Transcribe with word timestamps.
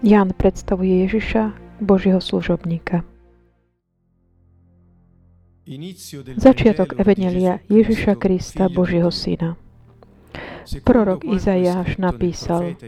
Jan 0.00 0.32
predstavuje 0.32 1.04
Ježiša, 1.04 1.52
Božieho 1.84 2.24
služobníka. 2.24 3.04
Začiatok 6.40 6.96
Evangelia 6.96 7.60
Ježiša 7.68 8.16
Krista, 8.16 8.72
Božieho 8.72 9.12
syna. 9.12 9.60
Prorok 10.88 11.28
Izaiáš 11.28 12.00
napísal, 12.00 12.80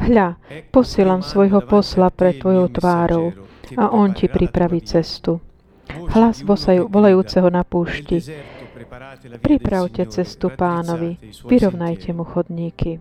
Hľa, 0.00 0.40
posielam 0.72 1.20
svojho 1.20 1.60
posla 1.60 2.08
pred 2.08 2.40
tvojou 2.40 2.72
tvárou 2.72 3.36
a 3.76 3.92
on 3.92 4.16
ti 4.16 4.24
pripraví 4.24 4.80
cestu. 4.80 5.44
Hlas 5.92 6.40
volajúceho 6.88 7.52
na 7.52 7.68
púšti. 7.68 8.24
Pripravte 9.42 10.06
cestu 10.06 10.50
pánovi, 10.50 11.16
vyrovnajte 11.46 12.10
mu 12.12 12.24
chodníky. 12.24 12.98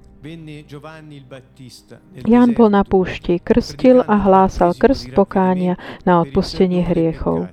Ján 2.27 2.53
bol 2.53 2.69
na 2.69 2.85
púšti, 2.85 3.41
krstil 3.41 4.05
a 4.05 4.15
hlásal 4.21 4.77
krst 4.77 5.15
pokánia 5.17 5.81
na 6.05 6.21
odpustenie 6.21 6.85
hriechov. 6.85 7.49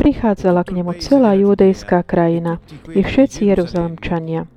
Prichádzala 0.00 0.64
k 0.64 0.80
nemu 0.80 0.92
celá 0.98 1.36
judejská 1.36 2.02
krajina 2.02 2.58
i 2.90 3.04
všetci 3.04 3.52
Jeruzalemčania. 3.52 4.48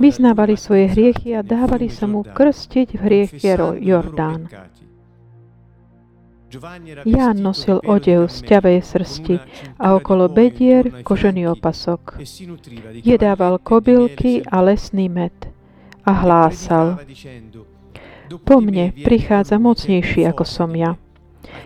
Vyznávali 0.00 0.56
svoje 0.56 0.88
hriechy 0.88 1.36
a 1.36 1.44
dávali 1.44 1.92
sa 1.92 2.08
mu 2.08 2.24
krstiť 2.24 2.88
v 2.96 3.00
hriech 3.00 3.30
Jordán. 3.82 4.48
Ján 7.06 7.36
nosil 7.38 7.78
odev 7.86 8.26
z 8.26 8.38
ťavej 8.42 8.78
srsti 8.82 9.34
a 9.78 9.94
okolo 9.94 10.26
bedier 10.26 11.02
kožený 11.06 11.46
opasok. 11.54 12.18
Jedával 13.06 13.62
kobylky 13.62 14.42
a 14.42 14.58
lesný 14.66 15.06
med 15.06 15.34
a 16.02 16.10
hlásal 16.10 16.98
Po 18.46 18.62
mne 18.62 18.94
prichádza 18.94 19.58
mocnejší 19.58 20.26
ako 20.26 20.46
som 20.46 20.70
ja. 20.74 20.94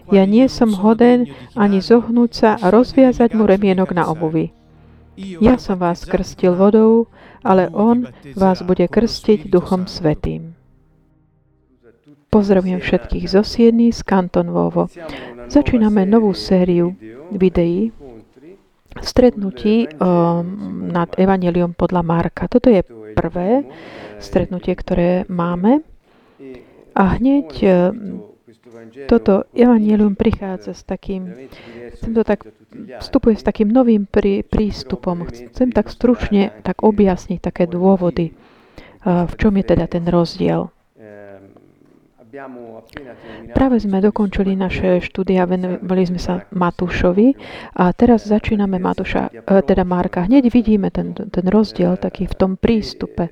Ja 0.09 0.25
nie 0.25 0.49
som 0.49 0.73
hoden 0.73 1.33
ani 1.57 1.81
zohnúť 1.81 2.31
sa 2.33 2.51
a 2.57 2.73
rozviazať 2.73 3.37
mu 3.37 3.45
remienok 3.45 3.93
na 3.93 4.09
obuvi. 4.09 4.53
Ja 5.17 5.61
som 5.61 5.79
vás 5.79 6.03
krstil 6.09 6.57
vodou, 6.59 7.07
ale 7.45 7.71
on 7.71 8.09
vás 8.35 8.65
bude 8.65 8.89
krstiť 8.89 9.47
Duchom 9.47 9.87
Svetým. 9.87 10.54
Pozdravujem 12.35 12.83
všetkých 12.83 13.31
zo 13.31 13.47
Siedny 13.47 13.95
z 13.95 14.03
Kanton 14.03 14.51
Vovo. 14.51 14.91
Začíname 15.47 16.03
novú 16.03 16.35
sériu 16.35 16.99
videí 17.31 17.95
stretnutí 18.99 19.87
um, 19.87 20.91
nad 20.91 21.15
Evangelium 21.15 21.79
podľa 21.79 22.03
Marka. 22.03 22.51
Toto 22.51 22.75
je 22.75 22.83
prvé 23.15 23.63
stretnutie, 24.19 24.75
ktoré 24.75 25.31
máme. 25.31 25.87
A 26.99 27.23
hneď 27.23 27.47
toto 29.07 29.47
evanelium 29.55 30.19
prichádza 30.19 30.75
s 30.75 30.83
takým, 30.83 31.31
chcem 31.95 32.19
to 32.19 32.27
tak, 32.27 32.51
vstupuje 32.99 33.39
s 33.39 33.47
takým 33.47 33.71
novým 33.71 34.11
prí, 34.11 34.43
prístupom. 34.43 35.31
Chcem 35.31 35.71
tak 35.71 35.87
stručne 35.87 36.51
tak 36.67 36.83
objasniť 36.83 37.39
také 37.39 37.71
dôvody, 37.71 38.35
v 39.07 39.35
čom 39.39 39.55
je 39.55 39.65
teda 39.71 39.87
ten 39.87 40.03
rozdiel. 40.11 40.75
Práve 43.55 43.77
sme 43.79 44.03
dokončili 44.03 44.59
naše 44.59 44.99
štúdia, 44.99 45.47
venovali 45.47 46.03
sme 46.03 46.19
sa 46.19 46.43
Matúšovi 46.51 47.39
a 47.79 47.95
teraz 47.95 48.27
začíname 48.27 48.83
Matúša, 48.83 49.31
e, 49.31 49.63
teda 49.63 49.87
Marka. 49.87 50.27
Hneď 50.27 50.51
vidíme 50.51 50.91
ten, 50.91 51.15
ten 51.15 51.47
rozdiel 51.47 51.95
taký 51.97 52.27
v 52.27 52.35
tom 52.35 52.53
prístupe 52.59 53.31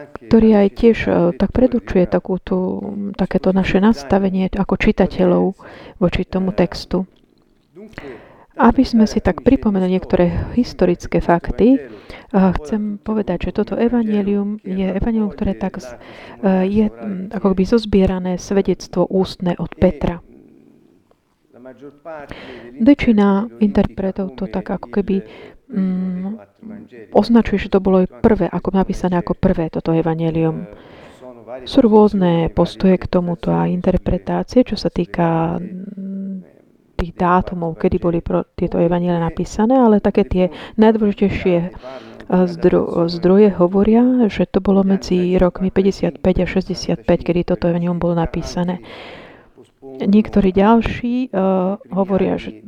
ktorý 0.00 0.64
aj 0.64 0.68
tiež 0.80 0.98
tak 1.36 1.50
predurčuje 1.52 2.08
takúto, 2.08 2.80
takéto 3.16 3.52
naše 3.52 3.82
nastavenie 3.82 4.48
ako 4.48 4.74
čitateľov 4.80 5.44
voči 6.00 6.22
tomu 6.24 6.56
textu. 6.56 7.04
Aby 8.58 8.82
sme 8.82 9.06
si 9.06 9.22
tak 9.22 9.46
pripomenuli 9.46 9.94
niektoré 9.94 10.52
historické 10.58 11.22
fakty, 11.22 11.78
chcem 12.30 12.98
povedať, 12.98 13.50
že 13.50 13.62
toto 13.62 13.74
evanelium 13.78 14.58
je 14.66 14.90
evanelium, 14.90 15.30
ktoré 15.30 15.54
tak 15.54 15.78
je 16.66 16.86
ako 17.30 17.46
by 17.54 17.62
zozbierané 17.66 18.32
svedectvo 18.38 19.06
ústne 19.06 19.54
od 19.58 19.70
Petra. 19.78 20.22
Väčšina 22.80 23.46
interpretov 23.62 24.34
to 24.34 24.50
tak 24.50 24.66
ako 24.66 24.90
keby 24.90 25.22
mm, 25.70 26.34
označuje, 27.14 27.62
že 27.62 27.70
to 27.70 27.78
bolo 27.78 28.02
prvé, 28.08 28.50
ako 28.50 28.74
napísané 28.74 29.22
ako 29.22 29.38
prvé 29.38 29.70
toto 29.70 29.94
evanelium. 29.94 30.66
Sú 31.66 31.86
rôzne 31.86 32.50
postoje 32.50 32.98
k 32.98 33.06
tomuto 33.06 33.54
a 33.54 33.70
interpretácie, 33.70 34.66
čo 34.66 34.74
sa 34.74 34.90
týka 34.90 35.58
tých 37.00 37.16
dátumov, 37.16 37.80
kedy 37.80 37.96
boli 37.96 38.20
pro 38.20 38.44
tieto 38.52 38.76
evaníle 38.76 39.16
napísané, 39.16 39.80
ale 39.80 40.04
také 40.04 40.28
tie 40.28 40.44
najdôležitejšie 40.76 41.56
eh, 41.56 41.70
zdro, 42.28 43.08
zdroje 43.08 43.48
hovoria, 43.56 44.28
že 44.28 44.44
to 44.44 44.60
bolo 44.60 44.84
medzi 44.84 45.40
rokmi 45.40 45.72
55 45.72 46.20
a 46.20 46.46
65, 46.46 47.00
kedy 47.02 47.40
toto 47.48 47.72
evanium 47.72 47.96
bolo 47.96 48.12
napísané. 48.14 48.84
Niektorí 49.80 50.52
ďalší 50.52 51.32
uh, 51.32 51.76
hovoria, 51.92 52.36
že 52.36 52.64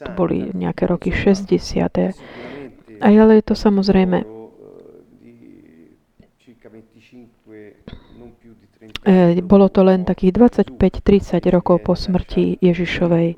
to 0.00 0.10
boli 0.12 0.52
nejaké 0.52 0.84
roky 0.88 1.08
60. 1.08 1.52
A 3.00 3.08
ale 3.08 3.40
je 3.40 3.44
to 3.44 3.56
samozrejme 3.56 4.43
bolo 9.42 9.66
to 9.72 9.80
len 9.82 10.06
takých 10.06 10.38
25-30 10.70 11.42
rokov 11.50 11.82
po 11.82 11.98
smrti 11.98 12.62
Ježišovej. 12.62 13.36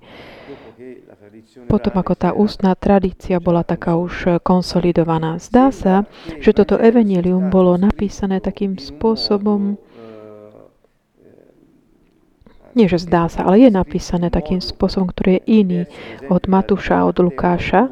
Potom 1.66 1.94
ako 1.96 2.14
tá 2.14 2.30
ústná 2.36 2.76
tradícia 2.76 3.40
bola 3.40 3.64
taká 3.66 3.96
už 3.96 4.38
konsolidovaná. 4.44 5.40
Zdá 5.40 5.72
sa, 5.72 6.04
že 6.38 6.52
toto 6.52 6.78
evanelium 6.78 7.48
bolo 7.50 7.74
napísané 7.80 8.38
takým 8.38 8.76
spôsobom, 8.78 9.80
nie 12.76 12.86
že 12.86 13.00
zdá 13.08 13.26
sa, 13.32 13.48
ale 13.48 13.66
je 13.66 13.70
napísané 13.72 14.28
takým 14.28 14.60
spôsobom, 14.60 15.08
ktorý 15.08 15.40
je 15.40 15.42
iný 15.48 15.80
od 16.28 16.44
Matúša 16.44 17.02
a 17.02 17.08
od 17.08 17.16
Lukáša, 17.24 17.88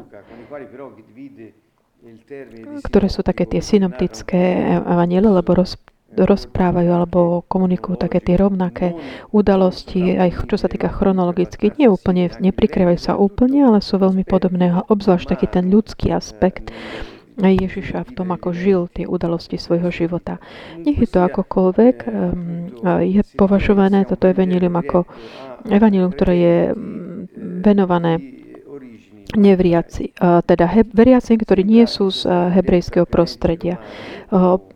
ktoré 2.85 3.07
sú 3.09 3.25
také 3.25 3.49
tie 3.49 3.65
synoptické 3.65 4.61
evaniele, 4.85 5.25
lebo 5.33 5.57
roz, 5.57 5.73
rozprávajú 6.15 6.89
alebo 6.91 7.43
komunikujú 7.51 7.99
také 7.99 8.23
tie 8.23 8.39
rovnaké 8.39 8.95
udalosti, 9.35 10.15
aj 10.15 10.47
čo 10.47 10.55
sa 10.55 10.71
týka 10.71 10.87
chronologicky, 10.87 11.75
nie 11.75 11.91
úplne, 11.91 12.31
neprikrývajú 12.31 12.99
sa 12.99 13.13
úplne, 13.19 13.67
ale 13.67 13.83
sú 13.83 13.99
veľmi 13.99 14.23
podobné, 14.23 14.71
obzvlášť 14.87 15.27
taký 15.27 15.47
ten 15.51 15.67
ľudský 15.67 16.15
aspekt 16.15 16.71
Ježiša 17.35 18.07
v 18.07 18.15
tom, 18.15 18.31
ako 18.31 18.55
žil 18.55 18.87
tie 18.95 19.03
udalosti 19.03 19.59
svojho 19.59 19.91
života. 19.91 20.39
Nech 20.79 21.03
je 21.03 21.09
to 21.11 21.19
akokoľvek, 21.19 22.07
je 23.03 23.21
považované 23.35 24.07
toto 24.07 24.31
evanilium 24.31 24.71
ako 24.79 25.03
evanilium, 25.67 26.15
ktoré 26.15 26.33
je 26.39 26.57
venované 27.35 28.23
nevriaci, 29.35 30.15
teda 30.19 30.65
he, 30.71 30.81
veriaci, 30.87 31.37
ktorí 31.37 31.61
nie 31.67 31.85
sú 31.85 32.09
z 32.09 32.27
hebrejského 32.27 33.05
prostredia 33.05 33.77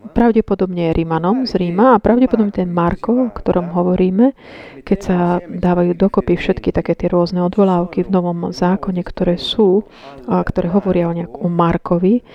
pravdepodobne 0.09 0.89
je 0.89 0.95
Rímanom 0.99 1.45
z 1.45 1.55
Ríma 1.55 1.95
a 1.95 2.01
pravdepodobne 2.01 2.51
ten 2.51 2.69
Marko, 2.69 3.29
o 3.29 3.33
ktorom 3.33 3.71
hovoríme, 3.71 4.33
keď 4.83 4.99
sa 4.99 5.17
dávajú 5.45 5.95
dokopy 5.95 6.35
všetky 6.35 6.73
také 6.73 6.97
tie 6.97 7.07
rôzne 7.07 7.45
odvolávky 7.45 8.03
v 8.03 8.13
Novom 8.13 8.49
zákone, 8.49 8.99
ktoré 9.05 9.37
sú, 9.37 9.85
ktoré 10.25 10.67
hovoria 10.73 11.07
o, 11.09 11.13
nejak, 11.15 11.33
Markovi, 11.47 12.25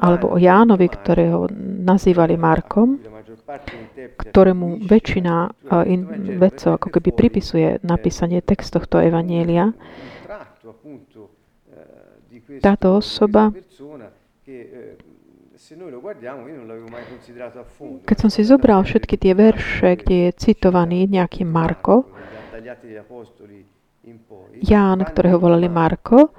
alebo 0.00 0.34
o 0.34 0.36
Jánovi, 0.40 0.90
ktorého 0.90 1.46
nazývali 1.84 2.34
Markom, 2.34 2.98
ktorému 4.18 4.88
väčšina 4.88 5.52
vedcov 6.40 6.80
ako 6.80 6.88
keby 6.98 7.10
pripisuje 7.14 7.68
napísanie 7.84 8.40
text 8.40 8.74
tohto 8.74 8.98
evanielia. 8.98 9.70
Táto 12.60 12.86
osoba 12.96 13.52
keď 18.04 18.16
som 18.20 18.30
si 18.30 18.42
zobral 18.44 18.84
všetky 18.84 19.14
tie 19.16 19.32
verše, 19.32 19.96
kde 19.96 20.28
je 20.28 20.30
citovaný 20.34 21.08
nejaký 21.08 21.46
Marko, 21.46 22.10
Ján, 24.60 24.98
ktorého 25.00 25.40
volali 25.40 25.70
Marko, 25.72 26.36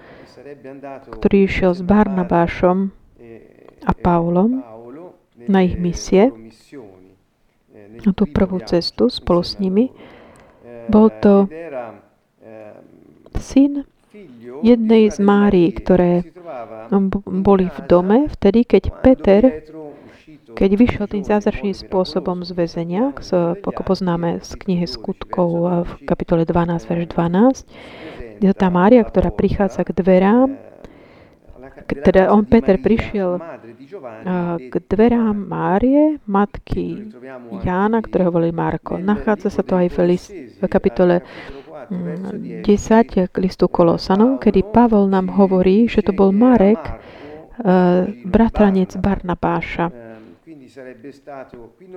ktorý 1.09 1.49
išiel 1.49 1.73
s 1.73 1.81
Barnabášom 1.81 2.93
a 3.81 3.91
Paulom 3.97 4.61
na 5.49 5.59
ich 5.65 5.73
misie, 5.79 6.29
na 8.05 8.11
tú 8.13 8.29
prvú 8.29 8.61
cestu 8.61 9.09
spolu 9.09 9.41
s 9.41 9.57
nimi. 9.57 9.89
Bol 10.85 11.09
to 11.17 11.49
syn 13.41 13.87
jednej 14.63 15.11
z 15.11 15.17
Márií, 15.19 15.69
ktoré 15.75 16.23
boli 17.25 17.67
v 17.67 17.79
dome 17.89 18.17
vtedy, 18.31 18.63
keď 18.63 18.83
Peter 19.03 19.43
keď 20.55 20.71
vyšiel 20.79 21.05
tým 21.11 21.27
zázračným 21.27 21.75
spôsobom 21.75 22.47
z 22.47 22.55
väzenia, 22.55 23.11
ako 23.11 23.81
poznáme 23.83 24.39
z 24.39 24.55
knihy 24.55 24.87
skutkov 24.87 25.67
v 25.83 25.91
kapitole 26.07 26.47
12, 26.47 26.79
verš 26.87 27.05
12, 27.11 28.39
je 28.39 28.47
to 28.47 28.55
tá 28.55 28.71
Mária, 28.71 29.03
ktorá 29.03 29.35
prichádza 29.35 29.83
k 29.83 29.91
dverám, 29.91 30.55
teda 31.85 32.31
on, 32.31 32.47
Peter, 32.47 32.79
prišiel 32.79 33.37
k 34.71 34.73
dverám 34.89 35.35
Márie, 35.35 36.23
matky 36.23 37.11
Jána, 37.61 37.99
ktorého 37.99 38.31
volí 38.31 38.55
Marko. 38.55 38.95
Nachádza 38.95 39.51
sa 39.51 39.61
to 39.61 39.75
aj 39.75 39.91
v, 39.91 39.97
list, 40.07 40.31
v 40.31 40.63
kapitole 40.71 41.19
10 41.89 42.63
mm, 42.63 43.29
k 43.31 43.35
listu 43.37 43.69
Kolosanom, 43.69 44.41
kedy 44.41 44.65
Pavol 44.73 45.09
nám 45.09 45.29
hovorí, 45.33 45.85
že 45.85 46.01
to 46.01 46.11
bol 46.11 46.33
Marek, 46.33 46.79
bratranec 48.25 48.99
Barnabáša. 48.99 49.87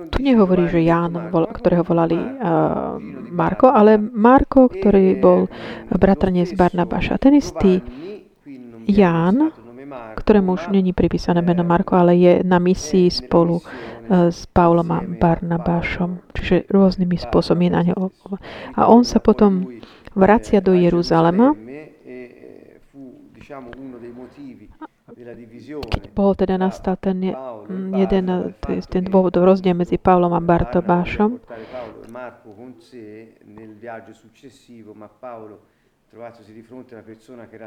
Tu 0.09 0.19
nehovorí, 0.23 0.71
že 0.71 0.79
Ján, 0.87 1.11
ktorého 1.31 1.83
volali 1.83 2.15
Marko, 3.27 3.67
ale 3.67 3.99
Marko, 3.99 4.71
ktorý 4.71 5.19
bol 5.19 5.51
bratranec 5.91 6.55
Barnabáša. 6.55 7.19
Ten 7.19 7.35
istý 7.35 7.83
Ján, 8.87 9.51
ktorému 9.91 10.53
už 10.53 10.73
není 10.73 10.93
pripísané 10.93 11.41
meno 11.41 11.63
Marko, 11.63 11.95
ale 11.95 12.15
je 12.15 12.33
na 12.43 12.59
misii 12.59 13.11
spolu 13.11 13.59
uh, 13.59 13.63
s 14.29 14.45
Paulom 14.49 14.89
a 14.91 15.01
Barnabášom. 15.01 16.19
Čiže 16.33 16.69
rôznymi 16.69 17.17
spôsobmi 17.17 17.69
na 17.69 17.85
ňo. 17.85 18.13
A 18.77 18.89
on 18.89 19.03
sa 19.03 19.19
potom 19.19 19.67
vracia 20.15 20.61
do 20.61 20.73
Jeruzalema 20.73 21.53
keď 25.89 26.03
bol 26.13 26.31
teda 26.37 26.55
nastal 26.55 26.95
ten 27.01 27.33
jeden, 27.97 28.23
ten 28.87 29.03
dôvod 29.03 29.33
rozdiel 29.35 29.73
medzi 29.73 29.97
Pavlom 29.97 30.31
a 30.37 30.41
Bartobášom, 30.41 31.41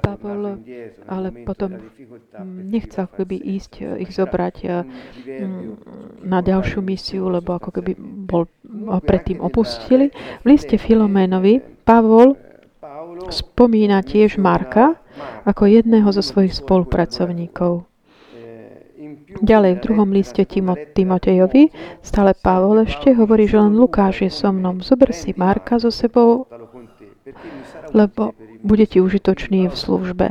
Pavol 0.02 0.58
ale 1.06 1.28
potom 1.46 1.78
nechcel 2.44 3.06
ako 3.06 3.22
keby 3.22 3.36
ísť, 3.38 4.02
ich 4.02 4.10
zobrať 4.10 4.56
na 6.26 6.38
ďalšiu 6.42 6.82
misiu, 6.82 7.30
lebo 7.30 7.54
ako 7.54 7.70
keby 7.70 7.94
bol 8.26 8.50
predtým 9.06 9.38
opustili. 9.38 10.10
V 10.42 10.46
liste 10.58 10.74
Filoménovi 10.74 11.62
Pavol 11.86 12.34
spomína 13.30 14.02
tiež 14.02 14.42
Marka 14.42 14.98
ako 15.46 15.70
jedného 15.70 16.10
zo 16.10 16.20
svojich 16.20 16.58
spolupracovníkov. 16.58 17.86
Ďalej 19.42 19.72
v 19.80 19.82
druhom 19.86 20.12
liste 20.12 20.44
Timo, 20.44 20.76
Timotejovi 20.76 21.72
stále 22.04 22.36
Pavol 22.36 22.84
ešte 22.84 23.16
hovorí, 23.16 23.48
že 23.48 23.58
len 23.58 23.74
Lukáš 23.74 24.22
je 24.22 24.30
so 24.30 24.52
mnou. 24.52 24.78
Zober 24.84 25.10
si 25.16 25.32
Marka 25.32 25.80
so 25.80 25.88
sebou, 25.88 26.44
lebo 27.92 28.36
bude 28.62 28.86
ti 28.86 29.02
užitočný 29.02 29.68
v 29.68 29.76
službe. 29.76 30.26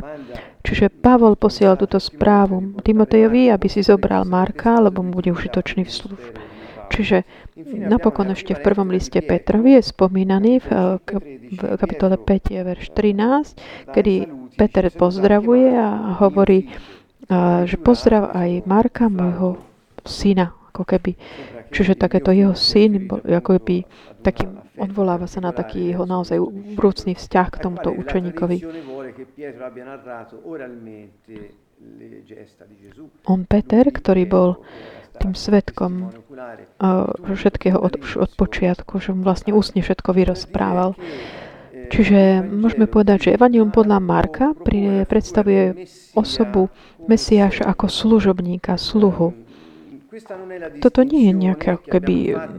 Čiže 0.62 0.94
Pavol 0.94 1.34
posielal 1.36 1.76
túto 1.76 1.98
správu 1.98 2.78
Timotejovi, 2.86 3.50
aby 3.50 3.66
si 3.66 3.82
zobral 3.82 4.30
Marka, 4.30 4.78
lebo 4.78 5.02
mu 5.02 5.18
bude 5.18 5.34
užitočný 5.34 5.90
v 5.90 5.92
službe. 5.92 6.40
Čiže 6.92 7.24
napokon 7.88 8.36
ešte 8.36 8.52
v 8.52 8.62
prvom 8.68 8.92
liste 8.92 9.18
Petrovi 9.24 9.80
je 9.80 9.84
spomínaný 9.90 10.60
v, 10.60 10.68
v 11.56 11.62
kapitole 11.80 12.20
5, 12.20 12.68
verš 12.68 12.92
13, 12.94 13.96
kedy 13.96 14.14
Peter 14.60 14.86
pozdravuje 14.92 15.72
a 15.72 16.20
hovorí, 16.20 16.68
že 17.64 17.80
pozdrav 17.80 18.36
aj 18.36 18.68
Marka, 18.68 19.08
môjho 19.08 19.56
syna, 20.04 20.52
ako 20.76 20.84
keby. 20.84 21.16
Čiže 21.72 21.96
takéto 21.96 22.36
jeho 22.36 22.52
syn, 22.52 23.08
ako 23.08 23.56
keby 23.56 23.88
taký, 24.22 24.46
odvoláva 24.78 25.26
sa 25.26 25.42
na 25.42 25.52
taký 25.52 25.92
jeho 25.94 26.06
naozaj 26.06 26.38
vrúcný 26.78 27.18
vzťah 27.18 27.48
k 27.52 27.62
tomuto 27.62 27.90
učeníkovi. 27.92 28.58
On 33.26 33.42
Peter, 33.50 33.86
ktorý 33.90 34.24
bol 34.30 34.50
tým 35.22 35.34
svetkom 35.38 36.10
všetkého 37.22 37.78
od, 37.78 37.94
od 37.98 38.32
počiatku, 38.34 38.98
že 38.98 39.14
mu 39.14 39.22
vlastne 39.22 39.54
úsne 39.54 39.86
všetko 39.86 40.10
vyrozprával. 40.18 40.98
Čiže 41.92 42.48
môžeme 42.48 42.88
povedať, 42.88 43.30
že 43.30 43.36
Evangelium 43.36 43.70
podľa 43.70 44.00
Marka 44.00 44.56
predstavuje 45.06 45.86
osobu 46.16 46.72
Mesiáša 47.06 47.68
ako 47.68 47.92
služobníka, 47.92 48.80
sluhu. 48.80 49.36
Toto 50.84 51.08
nie 51.08 51.32
je 51.32 51.34
nejaké 51.34 51.80
keby 51.88 52.16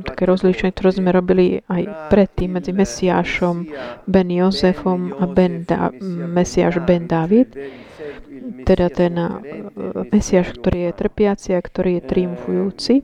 také 0.09 0.25
rozlíšenie, 0.25 0.73
ktoré 0.73 0.91
sme 0.97 1.13
robili 1.13 1.61
aj 1.69 2.09
predtým 2.09 2.57
medzi 2.57 2.73
Mesiášom 2.73 3.69
Ben 4.09 4.33
Jozefom 4.33 5.13
a 5.21 5.29
ben 5.29 5.69
da- 5.69 5.93
Mesiáš 6.33 6.81
Ben 6.81 7.05
David 7.05 7.53
teda 8.65 8.87
ten 8.91 9.15
eh, 9.19 9.31
Mesiaš, 10.11 10.55
ktorý 10.59 10.91
je 10.91 10.99
trpiaci 10.99 11.51
a 11.55 11.61
ktorý 11.61 11.99
je 11.99 12.03
triumfujúci. 12.07 12.95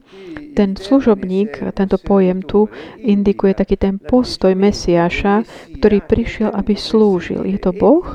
Ten 0.55 0.75
služobník, 0.75 1.75
tento 1.75 1.99
pojem 1.99 2.43
tu 2.43 2.67
indikuje 2.99 3.55
taký 3.55 3.79
ten 3.79 4.03
postoj 4.03 4.55
Mesiaša, 4.55 5.47
ktorý 5.79 6.03
prišiel, 6.03 6.51
aby 6.51 6.75
slúžil. 6.75 7.47
Je 7.47 7.59
to 7.63 7.71
Boh, 7.71 8.07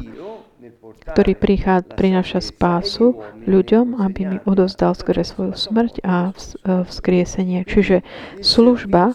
ktorý 1.04 1.36
prináša 1.84 2.40
spásu 2.40 3.20
ľuďom, 3.44 4.00
aby 4.00 4.22
mi 4.26 4.38
odozdal 4.48 4.96
skôr 4.96 5.20
svoju 5.20 5.54
smrť 5.54 6.00
a 6.04 6.32
eh, 6.32 6.84
vzkriesenie. 6.88 7.68
Čiže 7.68 8.02
služba 8.40 9.14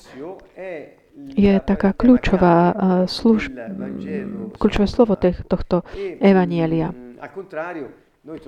je 1.38 1.52
taká 1.64 1.96
kľúčová 1.96 2.58
eh, 2.69 2.75
služba, 3.08 3.73
kľúčové 4.61 4.87
slovo 4.87 5.17
tohto 5.49 5.82
evanielia. 6.20 6.93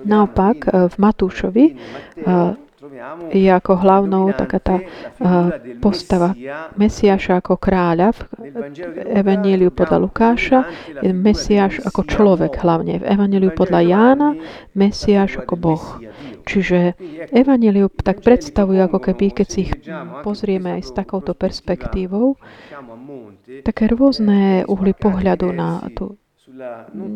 Naopak 0.05 0.57
eh, 0.65 0.71
v 0.87 0.95
Matúšovi 1.01 1.65
je 3.29 3.49
ako 3.51 3.71
hlavnou 3.77 4.33
taká 4.33 4.59
tá 4.59 4.75
eh, 4.81 4.87
postava 5.77 6.33
Mesiáša 6.77 7.37
ako 7.41 7.61
kráľa 7.61 8.13
v 8.15 8.19
Evangeliu 9.21 9.69
podľa 9.69 9.97
Lukáša, 10.01 10.59
je 11.01 11.11
Mesiáš 11.13 11.83
ako 11.85 12.01
človek 12.09 12.57
hlavne. 12.61 13.01
V 13.01 13.05
Evangeliu 13.05 13.53
podľa 13.53 13.81
Jána 13.85 14.29
Mesiáš 14.73 15.41
ako 15.41 15.53
Boh. 15.57 15.85
Čiže 16.45 16.97
Evangeliu 17.29 17.89
tak 17.89 18.25
predstavuje 18.25 18.81
ako 18.81 18.97
keby, 18.97 19.41
keď 19.41 19.47
si 19.47 19.69
ich 19.69 19.73
pozrieme 20.25 20.81
aj 20.81 20.81
s 20.81 20.91
takouto 20.93 21.37
perspektívou, 21.37 22.37
také 23.61 23.89
rôzne 23.93 24.65
uhly 24.65 24.97
pohľadu 24.97 25.53
na 25.53 25.85
tú 25.93 26.20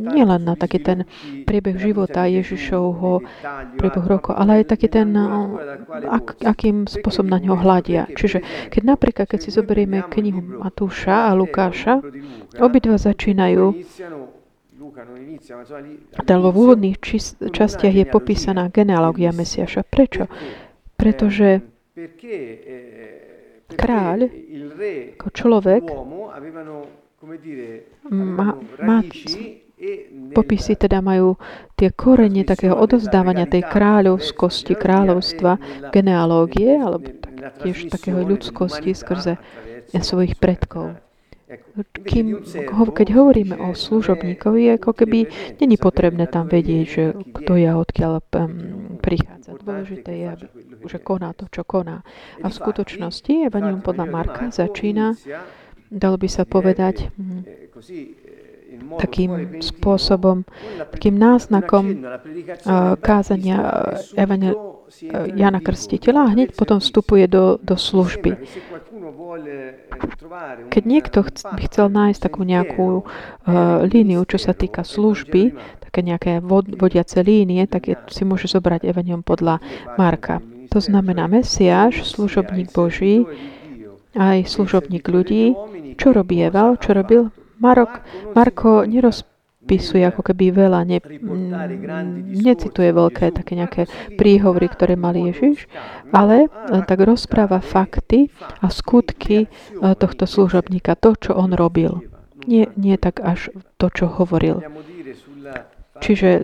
nielen 0.10 0.42
na 0.42 0.56
taký 0.56 0.80
ten 0.80 1.04
priebeh 1.46 1.78
života 1.78 2.26
Ježišovho, 2.26 3.22
priebeh 3.78 4.06
roku, 4.08 4.32
ale 4.32 4.64
aj 4.64 4.76
taký 4.76 4.88
ten, 4.88 5.12
no, 5.12 5.60
ak, 5.92 6.42
akým 6.44 6.88
spôsobom 6.88 7.30
na 7.30 7.40
ňo 7.40 7.56
hľadia. 7.60 8.08
Čiže 8.12 8.70
keď 8.72 8.82
napríklad, 8.84 9.26
keď 9.30 9.40
si 9.46 9.50
zoberieme 9.52 10.06
knihu 10.08 10.62
Matúša 10.64 11.30
a 11.30 11.38
Lukáša, 11.38 12.02
obidva 12.60 12.98
začínajú 12.98 13.76
teda 16.16 16.40
v 16.40 16.56
úvodných 16.56 16.98
častiach 17.52 17.96
je 17.96 18.06
popísaná 18.08 18.72
genealógia 18.72 19.36
Mesiaša. 19.36 19.84
Prečo? 19.84 20.32
Pretože 20.96 21.60
kráľ 23.76 24.20
ako 25.20 25.28
človek 25.32 25.84
má, 28.10 28.56
má, 28.80 28.98
popisy 30.32 30.80
teda 30.80 31.04
majú 31.04 31.36
tie 31.76 31.92
korene 31.92 32.48
takého 32.48 32.78
odovzdávania 32.80 33.50
tej 33.50 33.68
kráľovskosti, 33.68 34.74
kráľovstva, 34.78 35.60
genealógie, 35.92 36.80
alebo 36.80 37.12
tiež 37.62 37.92
takého 37.92 38.24
ľudskosti 38.24 38.96
skrze 38.96 39.36
svojich 39.92 40.40
predkov. 40.40 40.96
Kým, 42.10 42.42
keď 42.74 43.08
hovoríme 43.14 43.54
o 43.62 43.78
služobníkovi, 43.78 44.82
ako 44.82 44.98
keby 44.98 45.30
není 45.62 45.78
potrebné 45.78 46.26
tam 46.26 46.50
vedieť, 46.50 46.86
že 46.90 47.04
kto 47.14 47.54
je 47.54 47.70
odkiaľ 47.70 48.18
prichádza. 48.98 49.54
Dôležité 49.54 50.12
je, 50.26 50.30
že 50.90 50.98
koná 50.98 51.38
to, 51.38 51.46
čo 51.54 51.62
koná. 51.62 52.02
A 52.42 52.50
v 52.50 52.58
skutočnosti 52.58 53.46
Evangelium 53.46 53.86
podľa 53.86 54.06
Marka 54.10 54.50
začína 54.50 55.14
dalo 55.96 56.20
by 56.20 56.28
sa 56.28 56.44
povedať, 56.44 57.08
takým 59.00 59.64
spôsobom, 59.64 60.44
takým 60.92 61.16
náznakom 61.16 62.04
kázania 63.00 63.96
Evangel 64.20 64.76
Jana 65.34 65.60
Krstiteľa 65.60 66.30
a 66.30 66.32
hneď 66.38 66.54
potom 66.54 66.78
vstupuje 66.78 67.26
do, 67.26 67.58
do 67.58 67.76
služby. 67.76 68.38
Keď 70.70 70.84
niekto 70.86 71.26
by 71.26 71.62
chcel 71.68 71.88
nájsť 71.90 72.20
takú 72.22 72.42
nejakú 72.46 73.02
uh, 73.02 73.84
líniu, 73.84 74.24
čo 74.30 74.38
sa 74.40 74.54
týka 74.56 74.86
služby, 74.86 75.58
také 75.84 76.00
nejaké 76.06 76.32
vod, 76.40 76.70
vodiace 76.78 77.20
línie, 77.26 77.66
tak 77.68 77.92
je, 77.92 77.96
si 78.12 78.24
môže 78.24 78.48
zobrať 78.48 78.88
Evangelium 78.88 79.26
podľa 79.26 79.60
Marka. 80.00 80.40
To 80.72 80.80
znamená, 80.80 81.28
Mesiáš, 81.32 82.04
služobník 82.04 82.72
Boží, 82.72 83.24
aj 84.16 84.48
služobník 84.48 85.06
ľudí, 85.06 85.54
čo 86.00 86.16
robí 86.16 86.40
Eval, 86.40 86.80
čo 86.80 86.96
robil 86.96 87.30
Marok, 87.60 88.04
Marko 88.36 88.84
nerozpisuje 88.84 90.04
ako 90.04 90.28
keby 90.32 90.52
veľa, 90.52 90.84
ne, 90.84 91.00
necituje 92.36 92.90
veľké 92.92 93.32
také 93.32 93.56
nejaké 93.56 93.82
príhovory, 94.20 94.68
ktoré 94.68 95.00
mal 95.00 95.16
Ježiš, 95.16 95.68
ale 96.12 96.52
tak 96.84 97.00
rozpráva 97.04 97.64
fakty 97.64 98.28
a 98.60 98.68
skutky 98.68 99.48
tohto 99.80 100.28
služobníka, 100.28 101.00
to, 101.00 101.16
čo 101.16 101.32
on 101.36 101.56
robil. 101.56 102.04
Nie, 102.46 102.68
nie 102.76 103.00
tak 103.00 103.24
až 103.24 103.50
to, 103.80 103.88
čo 103.90 104.12
hovoril. 104.12 104.62
Čiže 105.96 106.44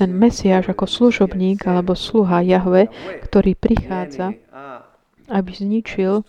ten 0.00 0.10
Mesiáš 0.16 0.72
ako 0.72 0.88
služobník 0.88 1.68
alebo 1.68 1.92
sluha 1.92 2.40
Jahve, 2.40 2.88
ktorý 3.28 3.52
prichádza, 3.52 4.32
aby 5.30 5.50
zničil 5.54 6.26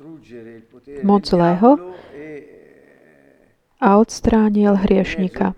moc 1.02 1.26
zlého 1.26 1.82
a 3.82 3.88
odstránil 3.98 4.78
hriešnika. 4.78 5.58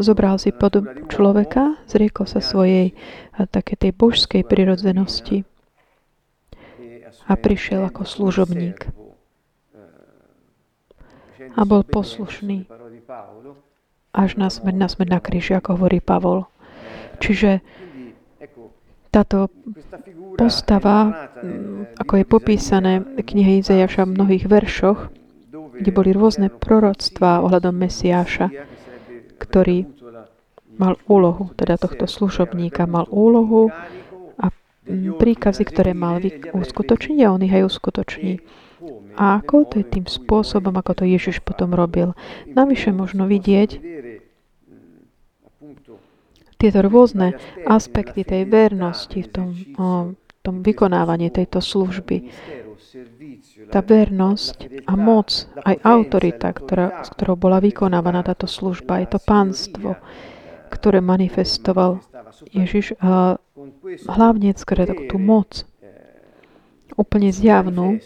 Zobral 0.00 0.40
si 0.40 0.56
podob 0.56 0.88
človeka, 1.12 1.76
zriekol 1.84 2.24
sa 2.24 2.40
svojej 2.40 2.96
také 3.52 3.76
tej 3.76 3.92
božskej 3.92 4.40
prirodzenosti 4.48 5.44
a 7.28 7.36
prišiel 7.36 7.84
ako 7.84 8.08
služobník 8.08 8.88
a 11.52 11.60
bol 11.68 11.84
poslušný 11.84 12.64
až 14.10 14.30
na 14.34 14.48
smrť, 14.50 14.74
na 14.74 14.88
smrť 14.90 15.08
na 15.12 15.20
kríži, 15.22 15.52
ako 15.54 15.78
hovorí 15.78 16.02
Pavol. 16.02 16.48
Čiže 17.20 17.60
táto 19.10 19.50
postava, 20.38 21.30
ako 21.98 22.12
je 22.22 22.24
popísané 22.24 22.92
v 23.02 23.20
knihe 23.20 23.60
Izajaša 23.60 24.06
v 24.06 24.14
mnohých 24.14 24.44
veršoch, 24.46 25.10
kde 25.50 25.90
boli 25.90 26.14
rôzne 26.14 26.48
proroctvá 26.48 27.42
ohľadom 27.42 27.74
Mesiáša, 27.74 28.48
ktorý 29.42 29.90
mal 30.80 30.96
úlohu, 31.04 31.52
teda 31.58 31.76
tohto 31.76 32.08
služobníka, 32.08 32.88
mal 32.88 33.04
úlohu 33.12 33.68
a 34.40 34.48
príkazy, 35.20 35.62
ktoré 35.68 35.92
mal 35.92 36.22
uskutočniť 36.56 37.18
a 37.20 37.32
on 37.34 37.44
ich 37.44 37.52
aj 37.52 37.68
uskutoční. 37.68 38.40
A 39.20 39.44
ako? 39.44 39.68
To 39.68 39.74
je 39.76 39.84
tým 39.84 40.08
spôsobom, 40.08 40.72
ako 40.72 41.02
to 41.02 41.04
Ježiš 41.04 41.44
potom 41.44 41.76
robil. 41.76 42.16
Navyše 42.48 42.96
možno 42.96 43.28
vidieť 43.28 43.99
tieto 46.60 46.84
rôzne 46.84 47.40
aspekty 47.64 48.20
tej 48.20 48.44
vernosti 48.44 49.24
v 49.24 49.28
tom, 49.32 49.48
o, 49.80 49.86
tom 50.44 50.60
vykonávaní 50.60 51.32
tejto 51.32 51.64
služby. 51.64 52.28
Tá 53.72 53.80
vernosť 53.80 54.84
a 54.84 54.92
moc, 54.98 55.48
aj 55.64 55.76
autorita, 55.80 56.52
ktorá, 56.52 57.06
s 57.06 57.08
ktorou 57.16 57.40
bola 57.40 57.62
vykonávaná 57.62 58.20
táto 58.20 58.44
služba, 58.44 59.00
je 59.00 59.08
to 59.16 59.20
pánstvo, 59.22 59.96
ktoré 60.68 61.00
manifestoval 61.00 62.04
Ježiš, 62.52 62.98
a 63.00 63.40
hlavne 64.10 64.52
skrze 64.52 64.84
takú 64.90 65.06
tú 65.08 65.16
moc, 65.16 65.64
úplne 66.98 67.30
zjavnú, 67.32 68.02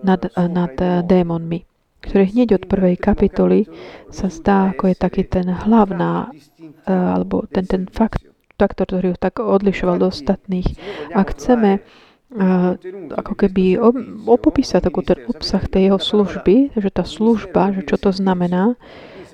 nad, 0.00 0.20
nad 0.32 0.74
eh, 0.80 1.04
démonmi, 1.04 1.68
ktoré 2.00 2.28
hneď 2.28 2.60
od 2.60 2.64
prvej 2.64 2.96
kapitoly 2.96 3.68
sa 4.08 4.32
zdá, 4.32 4.72
ako 4.72 4.90
je 4.90 4.96
taký 4.96 5.22
ten 5.28 5.48
hlavná, 5.48 6.32
eh, 6.32 6.90
alebo 6.90 7.44
ten, 7.48 7.68
ten 7.68 7.84
fakt, 7.86 8.24
faktor, 8.60 9.00
ktorý 9.00 9.16
ho 9.16 9.18
tak 9.18 9.40
odlišoval 9.40 9.96
do 9.96 10.12
ostatných. 10.12 10.68
Ak 11.16 11.32
chceme 11.32 11.80
uh, 11.80 12.76
ako 13.16 13.32
keby 13.32 13.80
opopísať 14.28 14.92
takú 14.92 15.00
ten 15.00 15.24
obsah 15.24 15.64
tej 15.64 15.88
jeho 15.88 15.98
služby, 15.98 16.76
že 16.76 16.90
tá 16.92 17.08
služba, 17.08 17.72
že 17.72 17.88
čo 17.88 17.96
to 17.96 18.12
znamená, 18.12 18.76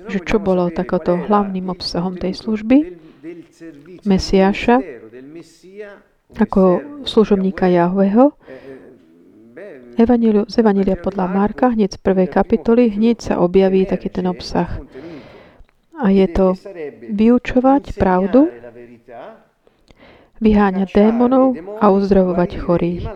že 0.07 0.23
čo 0.23 0.39
bolo 0.39 0.71
takoto 0.71 1.19
hlavným 1.19 1.67
obsahom 1.67 2.15
tej 2.15 2.39
služby, 2.39 3.03
Mesiáša, 4.07 4.79
ako 6.39 6.63
služobníka 7.03 7.67
Jahveho, 7.67 8.31
Evangeliu, 9.97 10.45
z 10.45 10.61
Evangelia 10.61 10.93
podľa 10.93 11.25
Marka, 11.25 11.73
hneď 11.73 11.97
z 11.97 11.99
prvej 12.05 12.29
kapitoly, 12.29 12.93
hneď 12.93 13.17
sa 13.17 13.33
objaví 13.41 13.89
taký 13.89 14.13
ten 14.13 14.29
obsah. 14.29 14.77
A 15.97 16.13
je 16.13 16.29
to 16.29 16.53
vyučovať 17.09 17.97
pravdu, 17.97 18.53
vyháňať 20.37 20.93
démonov 20.93 21.57
a 21.81 21.89
uzdravovať 21.89 22.61
chorých 22.61 23.09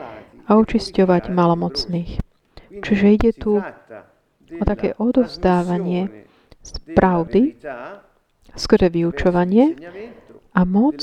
a 0.49 0.51
očisťovať 0.57 1.29
malomocných. 1.29 2.17
Čiže 2.81 3.05
ide 3.13 3.31
tu 3.37 3.61
o 4.57 4.63
také 4.65 4.97
odovzdávanie 4.97 6.25
z 6.65 6.71
pravdy, 6.97 7.61
skore 8.57 8.89
vyučovanie 8.89 9.77
a 10.57 10.61
moc 10.65 10.97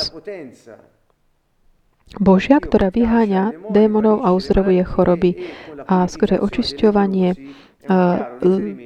Božia, 2.16 2.56
ktorá 2.56 2.88
vyháňa 2.88 3.68
démonov 3.68 4.24
a 4.24 4.32
uzdravuje 4.32 4.80
choroby. 4.80 5.52
A 5.84 6.08
skôr 6.08 6.40
očisťovanie 6.40 7.36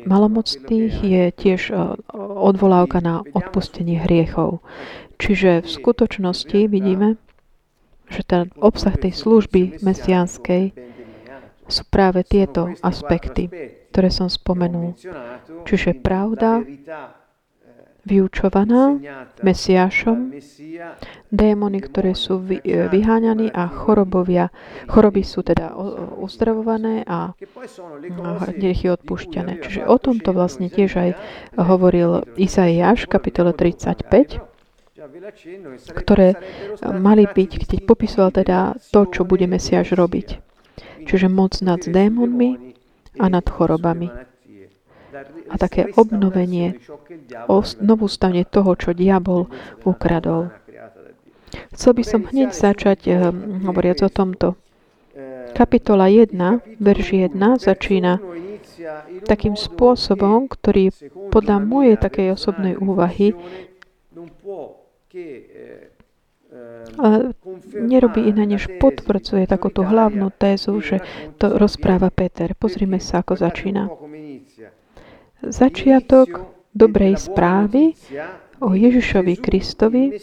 malomocných 0.07 0.95
je 1.03 1.25
tiež 1.31 1.75
odvolávka 2.19 2.99
na 2.99 3.23
odpustenie 3.35 4.03
hriechov. 4.03 4.63
Čiže 5.23 5.63
v 5.63 5.69
skutočnosti 5.71 6.59
vidíme, 6.67 7.15
že 8.11 8.23
ten 8.27 8.51
obsah 8.59 8.95
tej 8.99 9.15
služby 9.15 9.83
mesiánskej 9.87 10.75
sú 11.67 11.83
práve 11.89 12.27
tieto 12.27 12.75
aspekty, 12.83 13.49
ktoré 13.95 14.11
som 14.11 14.27
spomenul. 14.27 14.99
Čiže 15.65 16.03
pravda, 16.03 16.67
vyučovaná 18.03 18.99
Mesiášom, 19.47 20.35
démony, 21.31 21.79
ktoré 21.79 22.19
sú 22.19 22.43
vy, 22.43 22.59
e, 22.63 22.91
vyháňaní 22.91 23.55
a 23.55 23.71
chorobovia, 23.71 24.51
choroby 24.91 25.23
sú 25.23 25.47
teda 25.47 25.75
uzdravované 26.19 27.07
a 27.07 27.35
nech 28.59 28.83
je 28.83 28.91
odpúšťané. 28.91 29.63
Čiže 29.63 29.81
o 29.87 29.97
tomto 30.03 30.35
vlastne 30.35 30.67
tiež 30.67 30.91
aj 30.99 31.11
hovoril 31.55 32.27
Izaiáš, 32.35 33.07
kapitole 33.07 33.55
35, 33.55 34.43
ktoré 35.95 36.39
mali 36.83 37.25
byť, 37.27 37.51
keď 37.67 37.79
popisoval 37.87 38.31
teda 38.35 38.79
to, 38.91 39.07
čo 39.11 39.23
bude 39.23 39.47
Mesiáš 39.47 39.95
robiť. 39.95 40.43
Čiže 41.07 41.27
moc 41.27 41.59
nad 41.63 41.83
démonmi 41.83 42.75
a 43.19 43.27
nad 43.27 43.47
chorobami 43.47 44.32
a 45.49 45.55
také 45.61 45.93
obnovenie, 45.95 46.81
novú 47.81 48.07
stane 48.09 48.43
toho, 48.49 48.73
čo 48.77 48.97
diabol 48.97 49.49
ukradol. 49.85 50.51
Chcel 51.77 51.93
by 51.93 52.05
som 52.05 52.21
hneď 52.25 52.57
začať 52.57 53.01
uh, 53.13 53.29
hovoriac 53.69 54.01
o 54.01 54.09
tomto. 54.09 54.57
Kapitola 55.53 56.09
1, 56.09 56.33
verš 56.81 57.07
1 57.29 57.37
začína 57.61 58.17
takým 59.29 59.53
spôsobom, 59.53 60.49
ktorý 60.49 60.89
podľa 61.29 61.61
mojej 61.61 62.01
takej 62.01 62.33
osobnej 62.33 62.81
úvahy 62.81 63.37
ale 66.99 67.33
nerobí 67.73 68.29
iné, 68.29 68.45
než 68.45 68.69
potvrdzuje 68.77 69.49
takúto 69.49 69.81
hlavnú 69.85 70.29
tézu, 70.37 70.77
že 70.85 71.01
to 71.41 71.57
rozpráva 71.57 72.13
Peter. 72.13 72.53
Pozrime 72.53 73.01
sa, 73.01 73.25
ako 73.25 73.41
začína 73.41 73.89
začiatok 75.47 76.47
dobrej 76.73 77.19
správy 77.19 77.99
o 78.63 78.73
Ježišovi 78.73 79.35
Kristovi, 79.43 80.17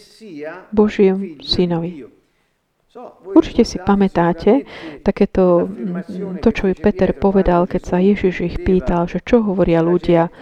Božiem 0.71 1.37
synovi. 1.43 2.07
Určite 3.29 3.63
si 3.63 3.77
pamätáte 3.77 4.65
takéto, 5.05 5.69
mm, 5.69 6.41
to, 6.41 6.49
čo 6.49 6.73
Peter 6.73 7.13
povedal, 7.13 7.69
keď 7.69 7.81
sa 7.85 7.97
Ježiš 8.01 8.35
ich 8.41 8.57
pýtal, 8.65 9.05
že 9.05 9.21
čo 9.21 9.45
hovoria 9.45 9.85
ľudia 9.85 10.33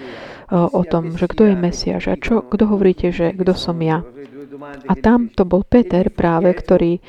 o 0.49 0.81
tom, 0.87 1.19
že 1.19 1.27
kto 1.27 1.51
je 1.51 1.55
Mesiaš 1.59 2.03
a 2.07 2.15
čo, 2.15 2.39
kto 2.39 2.71
hovoríte, 2.71 3.11
že 3.11 3.35
kto 3.35 3.51
som 3.51 3.75
ja. 3.83 3.99
A 4.87 4.93
tam 4.97 5.29
to 5.29 5.43
bol 5.45 5.61
Peter 5.63 6.09
práve, 6.09 6.53
ktorý 6.53 6.99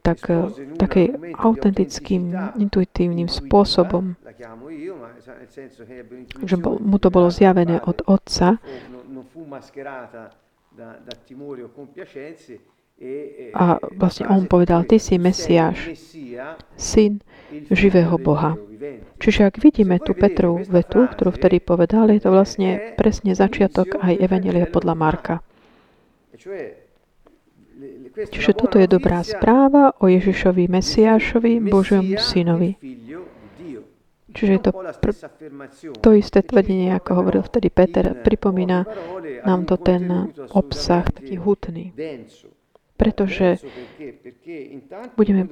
tak, 0.00 0.20
takým 0.80 1.36
autentickým, 1.36 2.32
intuitívnym 2.56 3.28
spôsobom. 3.28 4.16
že 6.40 6.56
mu 6.60 6.96
to 6.98 7.08
bolo 7.12 7.28
zjavené 7.28 7.80
od 7.84 8.00
Otca. 8.08 8.56
a 13.56 13.64
vlastne 13.96 14.24
on 14.28 14.44
povedal, 14.44 14.84
ty 14.84 15.00
si 15.00 15.16
Mesiáš, 15.16 15.96
syn 16.76 17.24
živého 17.72 18.20
Boha. 18.20 18.60
Čiže 19.20 19.48
ak 19.48 19.60
vidíme 19.60 19.96
tú 20.00 20.12
Petrovú 20.12 20.64
vetu, 20.68 21.08
ktorú 21.08 21.32
vtedy 21.32 21.64
povedal, 21.64 22.12
je 22.12 22.20
to 22.20 22.32
vlastne 22.32 22.96
presne 23.00 23.32
začiatok 23.32 24.00
aj 24.00 24.20
Evangelia 24.20 24.68
podľa 24.68 24.94
Marka. 24.96 25.34
Čiže 28.30 28.52
toto 28.52 28.76
je 28.76 28.88
dobrá 28.90 29.24
správa 29.24 29.94
o 29.98 30.06
Ježišovi 30.10 30.68
Mesiášovi, 30.68 31.62
Božom 31.64 32.04
synovi. 32.18 32.76
Čiže 34.30 34.52
je 34.52 34.62
to 34.62 34.70
pr- 35.02 35.16
to 35.98 36.10
isté 36.14 36.38
tvrdenie, 36.46 36.94
ako 36.94 37.10
hovoril 37.18 37.42
vtedy 37.42 37.66
Peter. 37.66 38.14
Pripomína 38.14 38.86
nám 39.42 39.66
to 39.66 39.74
ten 39.74 40.30
obsah, 40.54 41.02
taký 41.10 41.34
hutný. 41.34 41.90
Pretože 42.94 43.58
budeme, 45.16 45.48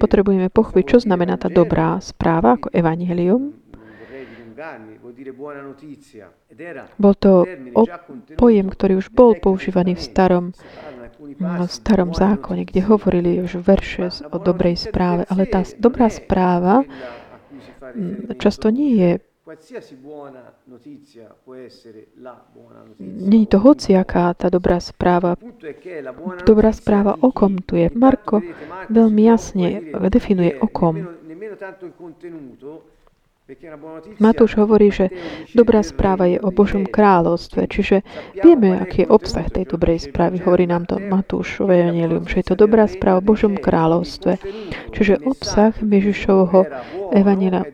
potrebujeme 0.00 0.48
pochopiť, 0.48 0.84
čo 0.88 0.98
znamená 1.04 1.36
tá 1.36 1.52
dobrá 1.52 2.00
správa 2.00 2.56
ako 2.56 2.72
evanelium. 2.72 3.57
Bol 6.98 7.14
to 7.14 7.46
pojem, 8.34 8.66
ktorý 8.66 8.98
už 8.98 9.08
bol 9.14 9.38
používaný 9.38 9.94
v 9.94 10.02
starom, 10.02 10.46
v 11.38 11.70
starom 11.70 12.10
zákone, 12.10 12.66
kde 12.66 12.80
hovorili 12.82 13.38
už 13.38 13.62
verše 13.62 14.10
o 14.34 14.36
dobrej 14.42 14.90
správe. 14.90 15.30
Ale 15.30 15.46
tá 15.46 15.62
dobrá 15.78 16.10
správa 16.10 16.82
často 18.38 18.68
nie 18.70 18.98
je 18.98 19.10
Není 23.00 23.46
to 23.48 23.58
hociaká 23.58 24.36
tá 24.36 24.52
dobrá 24.52 24.76
správa. 24.76 25.40
Dobrá 26.44 26.68
správa 26.76 27.16
o 27.16 27.32
kom 27.32 27.56
tu 27.56 27.80
je. 27.80 27.88
Marko 27.96 28.44
veľmi 28.92 29.22
jasne 29.24 29.88
definuje 30.12 30.52
o 30.60 30.68
kom. 30.68 31.00
Matúš 34.20 34.60
hovorí, 34.60 34.92
že 34.92 35.08
dobrá 35.56 35.80
správa 35.80 36.28
je 36.28 36.36
o 36.36 36.52
Božom 36.52 36.84
kráľovstve, 36.84 37.64
čiže 37.64 38.04
vieme, 38.44 38.76
aký 38.76 39.08
je 39.08 39.08
obsah 39.08 39.48
tej 39.48 39.64
dobrej 39.64 40.12
správy. 40.12 40.44
Hovorí 40.44 40.68
nám 40.68 40.84
to 40.84 41.00
Matúš 41.00 41.64
v 41.64 41.80
Evangelium, 41.80 42.28
že 42.28 42.44
je 42.44 42.52
to 42.52 42.60
dobrá 42.60 42.84
správa 42.84 43.24
o 43.24 43.28
Božom 43.32 43.56
kráľovstve. 43.56 44.36
Čiže 44.92 45.24
obsah 45.24 45.72
Ježišovho 45.80 46.60
Evangelia, 47.16 47.64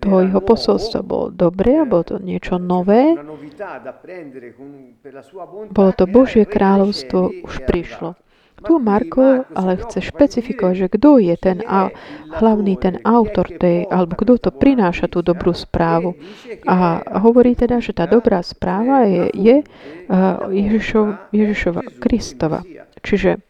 toho 0.00 0.18
jeho 0.24 0.40
posolstva 0.40 1.04
bol 1.04 1.28
dobré, 1.28 1.84
bolo 1.84 2.04
to 2.08 2.16
niečo 2.16 2.56
nové. 2.56 3.20
Bolo 5.76 5.92
to 5.92 6.04
Božie 6.08 6.48
kráľovstvo, 6.48 7.44
už 7.44 7.54
prišlo. 7.68 8.16
Tu 8.60 8.76
Marko 8.76 9.48
ale 9.56 9.80
chce 9.80 10.04
špecifikovať, 10.12 10.74
že 10.76 10.88
kto 10.92 11.16
je 11.20 11.36
ten 11.40 11.58
a, 11.64 11.88
hlavný 12.36 12.76
ten 12.76 13.00
autor 13.02 13.48
tej, 13.48 13.88
alebo 13.88 14.16
kto 14.20 14.36
to 14.36 14.50
prináša 14.52 15.08
tú 15.08 15.24
dobrú 15.24 15.56
správu. 15.56 16.16
A 16.68 17.00
hovorí 17.24 17.56
teda, 17.56 17.80
že 17.80 17.96
tá 17.96 18.04
dobrá 18.04 18.44
správa 18.44 19.08
je, 19.08 19.32
je 19.32 19.56
Ježišov, 20.52 21.32
Ježišova 21.32 21.82
Kristova. 21.98 22.60
Čiže 23.00 23.40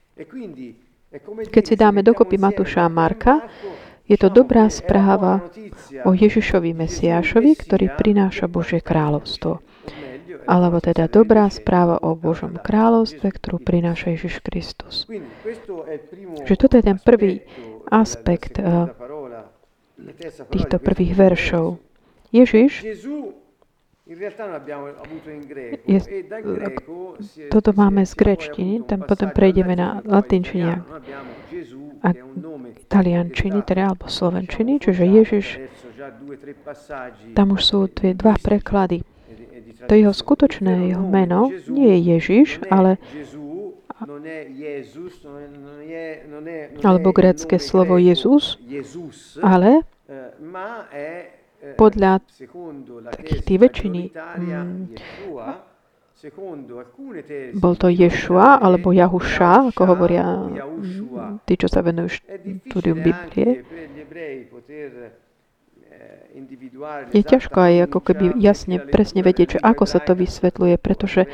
keď 1.50 1.62
si 1.66 1.74
dáme 1.74 2.06
dokopy 2.06 2.38
Matúša 2.38 2.86
a 2.86 2.90
Marka, 2.92 3.42
je 4.06 4.18
to 4.18 4.30
dobrá 4.30 4.66
správa 4.70 5.42
o 6.02 6.10
Ježišovi 6.14 6.74
Mesiášovi, 6.74 7.54
ktorý 7.54 7.94
prináša 7.94 8.50
Božie 8.50 8.82
kráľovstvo 8.82 9.69
alebo 10.46 10.78
teda 10.80 11.06
dobrá 11.10 11.48
správa 11.50 11.98
o 12.00 12.14
Božom 12.14 12.58
kráľovstve, 12.58 13.26
ktorú 13.26 13.58
prináša 13.62 14.14
Ježiš 14.14 14.42
Kristus. 14.44 15.06
Že 16.46 16.54
toto 16.56 16.74
je 16.78 16.84
ten 16.84 16.98
prvý 16.98 17.42
aspekt 17.90 18.58
uh, 18.58 18.90
týchto 20.50 20.78
prvých 20.78 21.12
veršov. 21.18 21.78
Ježiš 22.30 22.86
je, 25.86 25.98
toto 27.46 27.70
máme 27.70 28.02
z 28.02 28.12
grečtiny, 28.18 28.82
tam 28.82 29.06
potom 29.06 29.30
prejdeme 29.30 29.78
na 29.78 30.02
latinčine 30.02 30.82
a 32.02 32.08
taliančiny, 32.90 33.62
teda 33.62 33.94
alebo 33.94 34.10
slovenčiny, 34.10 34.82
čiže 34.82 35.04
Ježiš, 35.06 35.46
tam 37.38 37.54
už 37.54 37.62
sú 37.62 37.86
tie 37.86 38.10
dva 38.10 38.34
preklady 38.34 39.06
to 39.88 39.92
jeho 39.94 40.12
skutočné 40.12 40.92
jeho 40.92 41.04
meno 41.04 41.52
nie 41.68 41.88
je 41.96 41.98
Ježiš, 42.16 42.48
ale 42.68 42.98
alebo 46.80 47.08
grecké 47.12 47.60
slovo 47.60 48.00
Jezus, 48.00 48.56
ale 49.44 49.84
podľa 51.76 52.24
takých 53.12 53.42
tých 53.44 53.58
väčšiny 53.60 54.02
mm, 54.16 54.96
bol 57.60 57.74
to 57.76 57.88
Ješua 57.88 58.60
alebo 58.60 58.92
Jahuša, 58.92 59.72
ako 59.72 59.82
hovoria 59.84 60.24
mm, 60.48 61.44
tí, 61.44 61.56
čo 61.60 61.68
sa 61.68 61.84
venujú 61.84 62.20
štúdiu 62.68 62.96
Biblie. 62.96 63.64
Je 67.10 67.22
ťažko 67.26 67.58
aj 67.58 67.74
ako 67.90 67.98
keby 68.00 68.24
jasne, 68.38 68.78
presne 68.78 69.20
vedieť, 69.26 69.58
že 69.58 69.60
ako 69.60 69.84
sa 69.84 69.98
to 69.98 70.14
vysvetľuje, 70.14 70.74
pretože 70.78 71.26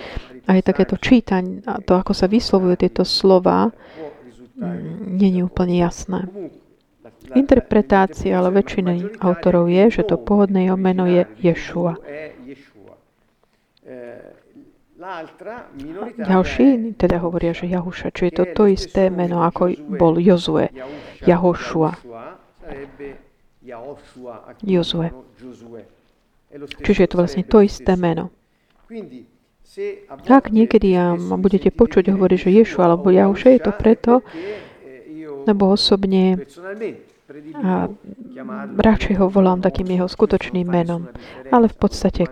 aj 0.49 0.59
takéto 0.65 0.97
čítanie, 0.97 1.61
to 1.85 1.93
ako 1.95 2.17
sa 2.17 2.27
vyslovujú 2.27 2.75
tieto 2.81 3.03
slova, 3.05 3.71
mm, 4.57 5.17
nie 5.21 5.31
je 5.37 5.43
úplne 5.45 5.77
jasné. 5.77 6.27
Interpretácia 7.35 8.39
ale 8.39 8.55
väčšiny 8.55 9.19
autorov 9.19 9.67
je, 9.67 10.01
že 10.01 10.03
to 10.07 10.17
pôvodné 10.17 10.71
jeho 10.71 10.79
meno 10.79 11.05
je 11.11 11.27
Ješua. 11.43 11.99
Ďalší 16.17 16.97
teda 16.97 17.21
hovoria, 17.21 17.53
že 17.53 17.69
Jahuša, 17.69 18.11
čiže 18.11 18.27
je 18.27 18.35
to 18.35 18.45
to 18.57 18.63
isté 18.73 19.13
meno, 19.13 19.45
ako 19.45 19.71
bol 19.93 20.17
Jozue, 20.17 20.73
Jahošua. 21.23 21.93
Jozue. 24.63 25.09
Čiže 26.83 27.01
je 27.03 27.11
to 27.11 27.17
vlastne 27.19 27.43
to 27.43 27.59
isté 27.61 27.93
meno. 27.99 28.31
Ak 30.31 30.55
niekedy 30.55 30.95
ja 30.95 31.19
budete 31.19 31.75
počuť 31.75 32.15
hovoriť, 32.15 32.39
že 32.39 32.51
Ješu 32.55 32.79
alebo 32.81 33.11
Jahuše, 33.11 33.59
je 33.59 33.61
to 33.61 33.73
preto, 33.75 34.23
lebo 35.45 35.75
osobne 35.75 36.47
a 37.59 37.91
radšej 38.79 39.19
ho 39.19 39.27
volám 39.27 39.59
takým 39.59 39.91
jeho 39.91 40.07
skutočným 40.07 40.63
menom. 40.63 41.11
Ale 41.51 41.67
v 41.67 41.77
podstate, 41.77 42.31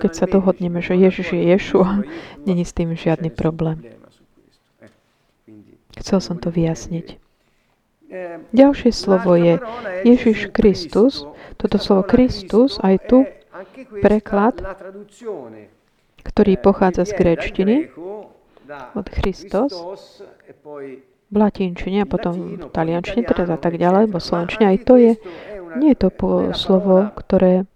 keď 0.00 0.12
sa 0.16 0.24
dohodneme, 0.24 0.80
že 0.80 0.96
Ježiš 0.96 1.36
je 1.36 1.42
Ješu, 1.52 1.84
není 2.48 2.64
s 2.64 2.72
tým 2.72 2.96
žiadny 2.96 3.28
problém. 3.28 3.84
Chcel 6.00 6.20
som 6.20 6.36
to 6.40 6.48
vyjasniť. 6.48 7.25
Ďalšie 8.54 8.90
slovo 8.94 9.34
je 9.34 9.58
Ježiš 10.06 10.54
Kristus. 10.54 11.26
Toto 11.58 11.76
slovo 11.82 12.06
Kristus, 12.06 12.78
aj 12.78 13.10
tu 13.10 13.26
preklad, 13.98 14.62
ktorý 16.22 16.52
pochádza 16.60 17.08
z 17.08 17.12
gréčtiny, 17.18 17.76
od 18.94 19.06
Christos, 19.10 19.72
v 21.26 21.34
latinčine 21.34 22.06
a 22.06 22.10
potom 22.10 22.58
v 22.58 22.70
taliančine, 22.70 23.26
teda 23.26 23.46
a 23.46 23.58
tak 23.58 23.78
ďalej, 23.78 24.10
bo 24.10 24.22
slovenčine, 24.22 24.70
aj 24.70 24.78
to 24.86 24.94
je, 24.98 25.12
nie 25.78 25.90
je 25.94 25.98
to 25.98 26.08
po 26.14 26.54
slovo, 26.54 27.10
ktoré 27.14 27.66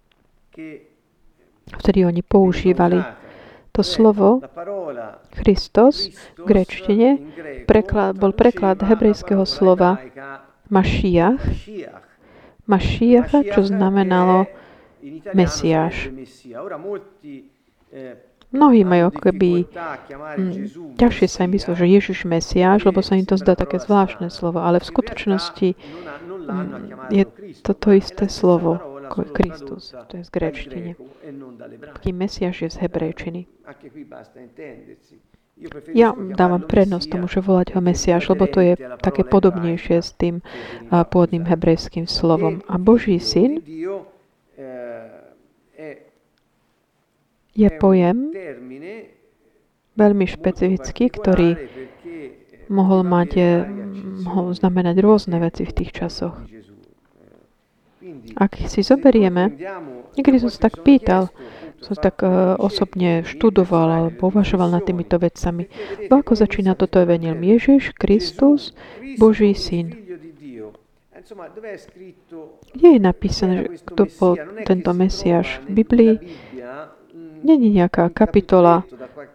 vtedy 1.78 2.06
oni 2.06 2.22
používali. 2.22 3.02
To 3.70 3.86
slovo 3.86 4.42
Christos 5.30 6.10
v 6.38 6.42
grečtine 6.42 7.08
preklad, 7.66 8.18
bol 8.18 8.34
preklad 8.34 8.82
hebrejského 8.82 9.46
slova 9.46 10.02
Mašiach. 10.70 11.42
Mašiach, 12.66 13.30
čo 13.50 13.60
znamenalo 13.66 14.46
Mesiáš. 15.34 16.10
Mnohí 18.50 18.82
majú 18.82 19.14
ako 19.14 19.30
keby 19.30 19.50
hm, 19.70 20.98
ťažšie 20.98 21.26
sa 21.30 21.46
im 21.46 21.54
myslú, 21.54 21.78
že 21.78 21.86
Ježiš 21.86 22.26
Mesiáš, 22.26 22.82
lebo 22.82 22.98
sa 22.98 23.14
im 23.14 23.22
to 23.22 23.38
zdá 23.38 23.54
také 23.54 23.78
zvláštne 23.78 24.26
slovo, 24.26 24.58
ale 24.58 24.82
v 24.82 24.90
skutočnosti 24.90 25.68
hm, 25.78 27.14
je 27.14 27.24
to 27.62 27.72
to 27.78 27.94
isté 27.94 28.26
slovo. 28.26 28.89
Kristus, 29.10 29.90
to 30.08 30.16
je 30.16 30.24
z 30.24 30.30
gréčtiny. 30.30 30.90
Kým 32.00 32.14
Mesiáš 32.16 32.56
je 32.62 32.70
z 32.70 32.76
hebrejčiny. 32.86 33.50
Ja 35.92 36.16
dávam 36.16 36.64
prednosť 36.64 37.06
tomu, 37.12 37.28
že 37.28 37.44
volať 37.44 37.76
ho 37.76 37.84
Mesiáš, 37.84 38.32
lebo 38.32 38.48
to 38.48 38.64
je 38.64 38.74
také 39.04 39.28
podobnejšie 39.28 40.00
s 40.00 40.16
tým 40.16 40.40
pôvodným 40.88 41.44
hebrejským 41.44 42.08
slovom. 42.08 42.64
A 42.64 42.80
Boží 42.80 43.20
syn 43.20 43.60
je 47.52 47.68
pojem 47.76 48.32
veľmi 50.00 50.24
špecifický, 50.24 51.12
ktorý 51.12 51.60
mohol 52.72 53.04
mať, 53.04 53.30
mohol 54.24 54.56
znamenať 54.56 54.96
rôzne 55.04 55.36
veci 55.44 55.68
v 55.68 55.76
tých 55.76 55.92
časoch. 55.92 56.40
Ak 58.36 58.56
si 58.68 58.80
zoberieme, 58.84 59.56
niekedy 60.14 60.36
som 60.40 60.50
sa 60.52 60.70
tak 60.70 60.80
pýtal, 60.86 61.28
som 61.80 61.96
tak 61.96 62.20
uh, 62.20 62.60
osobne 62.60 63.24
študoval 63.24 63.88
alebo 63.88 64.28
uvažoval 64.28 64.68
nad 64.68 64.84
týmito 64.84 65.16
vecami. 65.16 65.66
Bo 66.12 66.20
ako 66.20 66.36
začína 66.36 66.76
toto 66.76 67.00
evanilium? 67.00 67.40
Ježiš, 67.40 67.96
Kristus, 67.96 68.76
Boží 69.16 69.56
syn. 69.56 69.96
Kde 72.74 72.88
je 72.96 73.00
napísané, 73.00 73.56
kto 73.84 74.02
bol 74.18 74.34
tento 74.66 74.90
Mesiáš 74.92 75.62
v 75.68 75.84
Biblii? 75.84 76.14
Není 77.40 77.68
nejaká 77.80 78.12
kapitola, 78.12 78.84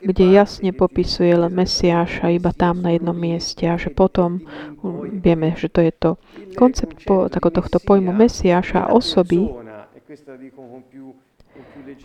kde 0.02 0.26
jasne 0.30 0.72
popisuje 0.72 1.34
len 1.34 1.54
Mesiáša 1.54 2.30
iba 2.30 2.54
tam 2.54 2.82
na 2.86 2.94
jednom 2.94 3.18
mieste 3.18 3.66
a 3.66 3.78
že 3.78 3.90
potom 3.90 4.46
vieme, 5.10 5.58
že 5.58 5.70
to 5.70 5.82
je 5.82 5.94
to. 5.94 6.12
Koncept 6.54 7.02
po, 7.06 7.30
tako 7.30 7.50
tohto 7.50 7.82
pojmu 7.82 8.14
Mesiáša 8.14 8.94
osoby 8.94 9.50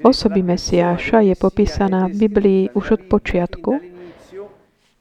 osoby 0.03 0.41
Mesiáša 0.43 1.21
je 1.21 1.35
popísaná 1.37 2.09
v 2.09 2.15
Biblii 2.27 2.63
už 2.73 3.01
od 3.01 3.03
počiatku 3.09 3.81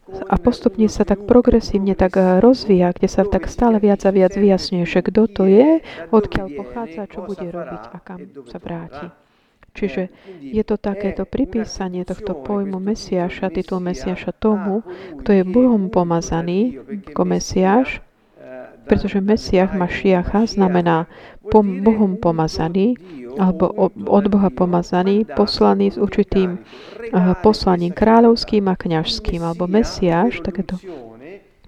a 0.09 0.35
postupne 0.41 0.89
sa 0.89 1.05
tak 1.05 1.29
progresívne 1.29 1.93
tak 1.93 2.17
rozvíja, 2.17 2.91
kde 2.97 3.07
sa 3.07 3.21
tak 3.23 3.45
stále 3.45 3.77
viac 3.77 4.01
a 4.03 4.11
viac 4.11 4.33
vyjasňuje, 4.33 4.85
že 4.89 5.05
kto 5.05 5.29
to 5.29 5.43
je, 5.45 5.85
odkiaľ 6.09 6.47
pochádza, 6.57 7.05
čo 7.05 7.29
bude 7.29 7.45
robiť 7.45 7.83
a 7.93 7.97
kam 8.01 8.19
sa 8.49 8.57
vráti. 8.57 9.28
Čiže 9.73 10.09
je 10.41 10.63
to 10.65 10.75
takéto 10.75 11.23
pripísanie 11.23 12.03
tohto 12.03 12.33
pojmu 12.41 12.81
Mesiáša, 12.81 13.53
titul 13.53 13.79
Mesiáša 13.79 14.33
tomu, 14.35 14.81
kto 15.23 15.29
je 15.29 15.43
Bohom 15.45 15.87
pomazaný 15.93 16.81
ako 17.13 17.23
Mesiáš, 17.25 18.01
pretože 18.89 19.21
Mesiach 19.21 19.77
Mašiacha 19.77 20.49
znamená 20.49 21.05
pom- 21.53 21.85
Bohom 21.85 22.17
pomazaný, 22.17 22.97
alebo 23.37 23.69
od 23.93 24.25
Boha 24.25 24.49
pomazaný, 24.49 25.29
poslaný 25.37 25.93
s 25.93 26.01
určitým 26.01 26.57
uh, 26.57 27.37
poslaním 27.45 27.93
kráľovským 27.93 28.65
a 28.65 28.73
kňažským, 28.73 29.45
alebo 29.45 29.69
Mesiáš, 29.69 30.41
takéto 30.41 30.81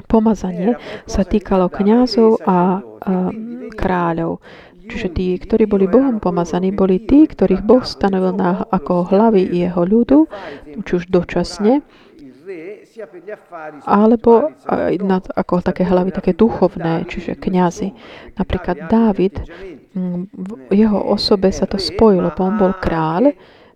pomazanie 0.09 0.75
sa 1.05 1.21
týkalo 1.21 1.69
kňazov 1.69 2.41
a, 2.43 2.49
a 2.49 2.59
kráľov. 3.77 4.41
Čiže 4.91 5.07
tí, 5.15 5.39
ktorí 5.39 5.63
boli 5.71 5.87
Bohom 5.87 6.19
pomazaní, 6.19 6.75
boli 6.75 6.99
tí, 6.99 7.23
ktorých 7.23 7.63
Boh 7.63 7.87
stanovil 7.87 8.35
na, 8.35 8.67
ako 8.67 9.07
hlavy 9.07 9.47
jeho 9.47 9.87
ľudu, 9.87 10.27
či 10.83 10.91
už 10.99 11.07
dočasne, 11.07 11.79
alebo 13.87 14.51
na, 14.99 15.17
ako 15.23 15.63
také 15.63 15.87
hlavy, 15.87 16.11
také 16.11 16.35
duchovné, 16.35 17.07
čiže 17.07 17.39
kňazi. 17.39 17.95
Napríklad 18.35 18.91
Dávid, 18.91 19.39
v 20.35 20.73
jeho 20.75 20.99
osobe 20.99 21.55
sa 21.55 21.63
to 21.63 21.79
spojilo, 21.79 22.35
on 22.35 22.59
bol 22.59 22.75
kráľ, 22.75 23.31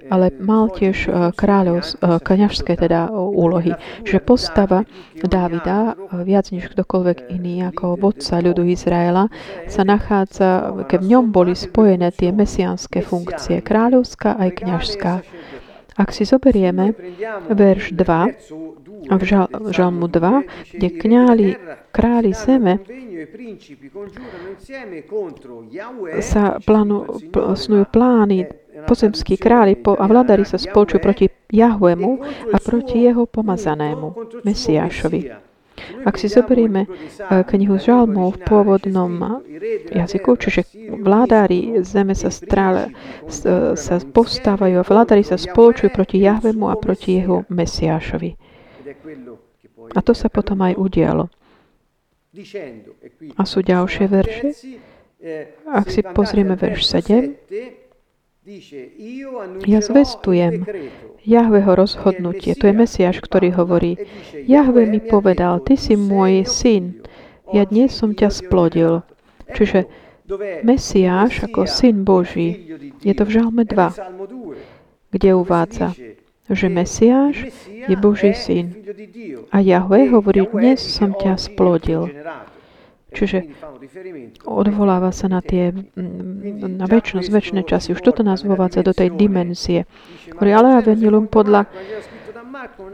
ale 0.09 0.31
mal 0.37 0.69
tiež 0.69 0.97
e, 1.05 1.09
kráľov, 1.33 1.81
e, 1.81 1.93
kňažské 2.21 2.77
teda 2.77 3.09
úlohy. 3.13 3.73
Že 4.05 4.17
postava 4.21 4.79
Dávida, 5.17 5.93
e, 5.93 6.21
viac 6.25 6.49
než 6.53 6.71
kdokoľvek 6.73 7.33
iný 7.33 7.65
ako 7.69 7.97
vodca 7.97 8.41
ľudu 8.41 8.65
Izraela, 8.69 9.31
sa 9.65 9.81
nachádza, 9.81 10.83
keď 10.85 10.99
v 11.01 11.09
ňom 11.15 11.25
boli 11.33 11.57
spojené 11.57 12.13
tie 12.13 12.29
mesiánske 12.29 13.01
funkcie, 13.01 13.61
kráľovská 13.65 14.37
aj 14.37 14.49
kňažská. 14.61 15.13
Ak 15.95 16.11
si 16.11 16.27
zoberieme 16.27 16.91
verš 17.47 17.95
2 17.95 19.15
v 19.15 19.23
Žalmu 19.71 20.05
2, 20.11 20.75
kde 20.75 20.87
kňáli, 20.91 21.47
králi 21.95 22.31
zeme 22.35 22.83
sa 26.19 26.59
plánu, 26.59 26.97
snujú 27.55 27.85
plány 27.87 28.37
pozemskí 28.83 29.39
králi 29.39 29.79
po, 29.79 29.95
a 29.95 30.03
vladári 30.03 30.43
sa 30.43 30.59
spolčujú 30.59 30.99
proti 30.99 31.25
Jahvemu 31.47 32.19
a 32.51 32.57
proti 32.59 33.07
jeho 33.07 33.23
pomazanému, 33.23 34.11
Mesiášovi. 34.43 35.54
Ak 36.07 36.15
si 36.15 36.31
zoberieme 36.31 36.87
eh, 36.87 37.43
knihu 37.43 37.75
Žalmov 37.75 38.39
v 38.39 38.43
pôvodnom 38.47 39.11
jazyku, 39.91 40.39
čiže 40.39 40.67
vládári 40.95 41.83
zeme 41.83 42.15
sa, 42.15 42.31
strále, 42.31 42.95
sa 43.75 43.95
postávajú 43.99 44.79
a 44.79 44.87
vládári 44.87 45.23
sa 45.27 45.35
spoločujú 45.35 45.91
proti 45.91 46.23
Jahvemu 46.23 46.71
a 46.71 46.75
proti 46.79 47.19
jeho 47.19 47.43
Mesiášovi. 47.51 48.31
A 49.93 49.99
to 50.01 50.17
sa 50.17 50.31
potom 50.31 50.63
aj 50.65 50.73
udialo. 50.79 51.29
A 53.35 53.41
sú 53.47 53.59
ďalšie 53.63 54.05
verše. 54.11 54.47
Ak 55.65 55.87
si 55.89 56.03
pozrieme 56.03 56.59
verš 56.59 56.81
7, 56.83 57.84
ja 59.65 59.79
zvestujem 59.81 60.69
Jahveho 61.25 61.71
rozhodnutie. 61.73 62.53
To 62.53 62.69
je 62.69 62.77
Mesiáš, 62.77 63.17
ktorý 63.25 63.49
hovorí, 63.57 63.97
Jahve 64.45 64.85
mi 64.85 65.01
povedal, 65.01 65.65
ty 65.65 65.73
si 65.73 65.97
môj 65.97 66.45
syn, 66.45 67.01
ja 67.49 67.65
dnes 67.65 67.97
som 67.97 68.13
ťa 68.13 68.29
splodil. 68.29 69.01
Čiže 69.49 69.89
Mesiáš 70.61 71.49
ako 71.49 71.65
syn 71.65 72.05
Boží, 72.05 72.69
je 73.01 73.13
to 73.17 73.25
v 73.25 73.33
Žalme 73.33 73.65
2, 73.65 75.13
kde 75.13 75.29
uvádza, 75.33 75.97
že 76.45 76.69
Mesiáš 76.69 77.49
je 77.65 77.95
Boží 77.97 78.29
syn. 78.37 78.77
A 79.49 79.57
Jahve 79.65 80.05
hovorí, 80.13 80.45
dnes 80.45 80.85
som 80.85 81.17
ťa 81.17 81.41
splodil. 81.41 82.13
Čiže 83.15 83.47
odvoláva 84.43 85.15
sa 85.15 85.31
na 85.31 85.39
tie, 85.39 85.71
na 86.55 86.85
väčšnosť, 86.85 87.27
väčšie 87.31 87.63
časy. 87.63 87.87
Už 87.95 88.03
toto 88.03 88.21
nás 88.27 88.43
vovádza 88.43 88.83
do 88.83 88.91
tej 88.91 89.15
dimenzie. 89.15 89.87
Hovorí, 90.35 90.51
ale 90.51 90.83
Evangelium 90.83 91.31
podľa 91.31 91.71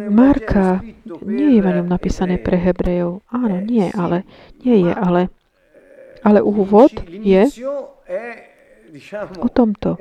Marka 0.09 0.81
nie 1.25 1.57
je 1.57 1.59
Evangelium 1.61 1.89
napísané 1.89 2.37
pre 2.37 2.57
Hebrejov. 2.61 3.25
Áno, 3.33 3.57
nie, 3.61 3.89
ale 3.93 4.23
nie 4.61 4.85
je, 4.85 4.93
ale, 4.93 5.21
ale 6.21 6.39
úvod 6.45 6.93
je 7.09 7.49
o 9.41 9.47
tomto. 9.49 9.97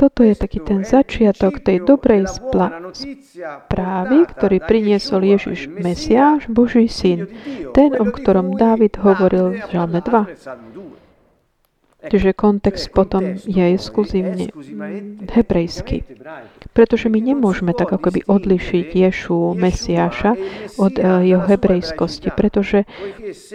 Toto 0.00 0.24
je 0.24 0.32
taký 0.32 0.64
ten 0.64 0.80
začiatok 0.80 1.60
tej 1.60 1.84
dobrej 1.84 2.24
správy, 2.32 4.24
ktorý 4.32 4.56
priniesol 4.64 5.28
Ježiš 5.28 5.68
Mesiáš, 5.68 6.48
Boží 6.48 6.88
syn. 6.88 7.28
Ten, 7.76 7.92
o 8.00 8.08
ktorom 8.08 8.56
Dávid 8.56 8.96
hovoril 8.96 9.60
v 9.60 9.64
Žalme 9.68 10.00
2. 10.00 11.04
Čiže 12.00 12.32
kontext 12.32 12.88
potom 12.96 13.36
je 13.44 13.60
exkluzívne 13.76 14.48
hebrejský. 15.36 16.08
Pretože 16.72 17.12
my 17.12 17.20
nemôžeme 17.20 17.76
tak 17.76 17.92
akoby 17.92 18.24
odlišiť 18.24 18.96
Ješu, 18.96 19.52
Mesiáša 19.52 20.32
od 20.80 20.96
uh, 20.96 21.20
jeho 21.20 21.44
hebrejskosti. 21.44 22.32
Pretože 22.32 22.88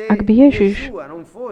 ak 0.05 0.21
by 0.21 0.33
Ježiš, 0.45 0.93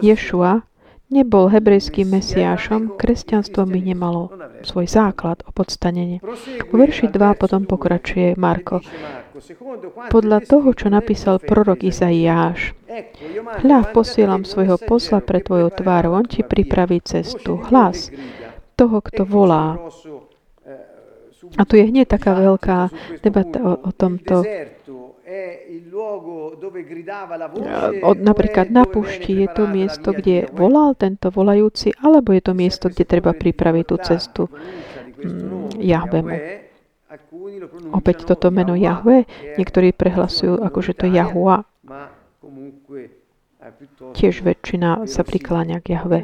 Ješua, 0.06 0.62
nebol 1.12 1.52
hebrejským 1.52 2.08
mesiášom, 2.08 2.96
kresťanstvo 2.96 3.68
by 3.68 3.80
nemalo 3.80 4.32
svoj 4.64 4.88
základ, 4.88 5.44
opodstanenie. 5.44 6.24
Po 6.70 6.74
verši 6.74 7.12
2 7.12 7.40
potom 7.40 7.68
pokračuje 7.68 8.36
Marko. 8.40 8.80
Podľa 10.08 10.38
toho, 10.46 10.72
čo 10.72 10.88
napísal 10.88 11.42
prorok 11.42 11.84
Izaiáš, 11.84 12.72
hľa, 13.60 13.90
posielam 13.90 14.46
svojho 14.46 14.78
posla 14.80 15.20
pre 15.20 15.42
tvojou 15.42 15.74
tvárou, 15.74 16.16
on 16.16 16.26
ti 16.26 16.46
pripraví 16.46 17.02
cestu. 17.02 17.60
Hlas 17.68 18.08
toho, 18.74 18.98
kto 19.02 19.22
volá. 19.26 19.78
A 21.54 21.62
tu 21.62 21.78
je 21.78 21.86
hneď 21.86 22.10
taká 22.10 22.34
veľká 22.34 22.90
debata 23.22 23.62
o, 23.62 23.72
o 23.86 23.90
tomto 23.94 24.42
napríklad 28.20 28.68
na 28.68 28.84
pušti 28.84 29.44
je 29.44 29.48
to 29.56 29.64
miesto, 29.64 30.12
kde 30.12 30.52
volal 30.52 30.92
tento 30.92 31.32
volajúci, 31.32 31.96
alebo 31.96 32.36
je 32.36 32.42
to 32.44 32.52
miesto, 32.52 32.92
kde 32.92 33.08
treba 33.08 33.32
pripraviť 33.32 33.84
tú 33.88 33.96
cestu 34.04 34.42
mm, 34.52 35.80
Jahvemu. 35.80 36.36
Opäť 37.94 38.28
toto 38.28 38.52
meno 38.52 38.76
Jahve, 38.76 39.24
niektorí 39.56 39.96
prehlasujú, 39.96 40.60
ako 40.60 40.78
že 40.84 40.92
to 40.92 41.06
Jahua. 41.08 41.64
Tiež 44.12 44.44
väčšina 44.44 45.08
sa 45.08 45.22
prikláňa 45.24 45.80
k 45.80 45.86
Jahve. 45.96 46.20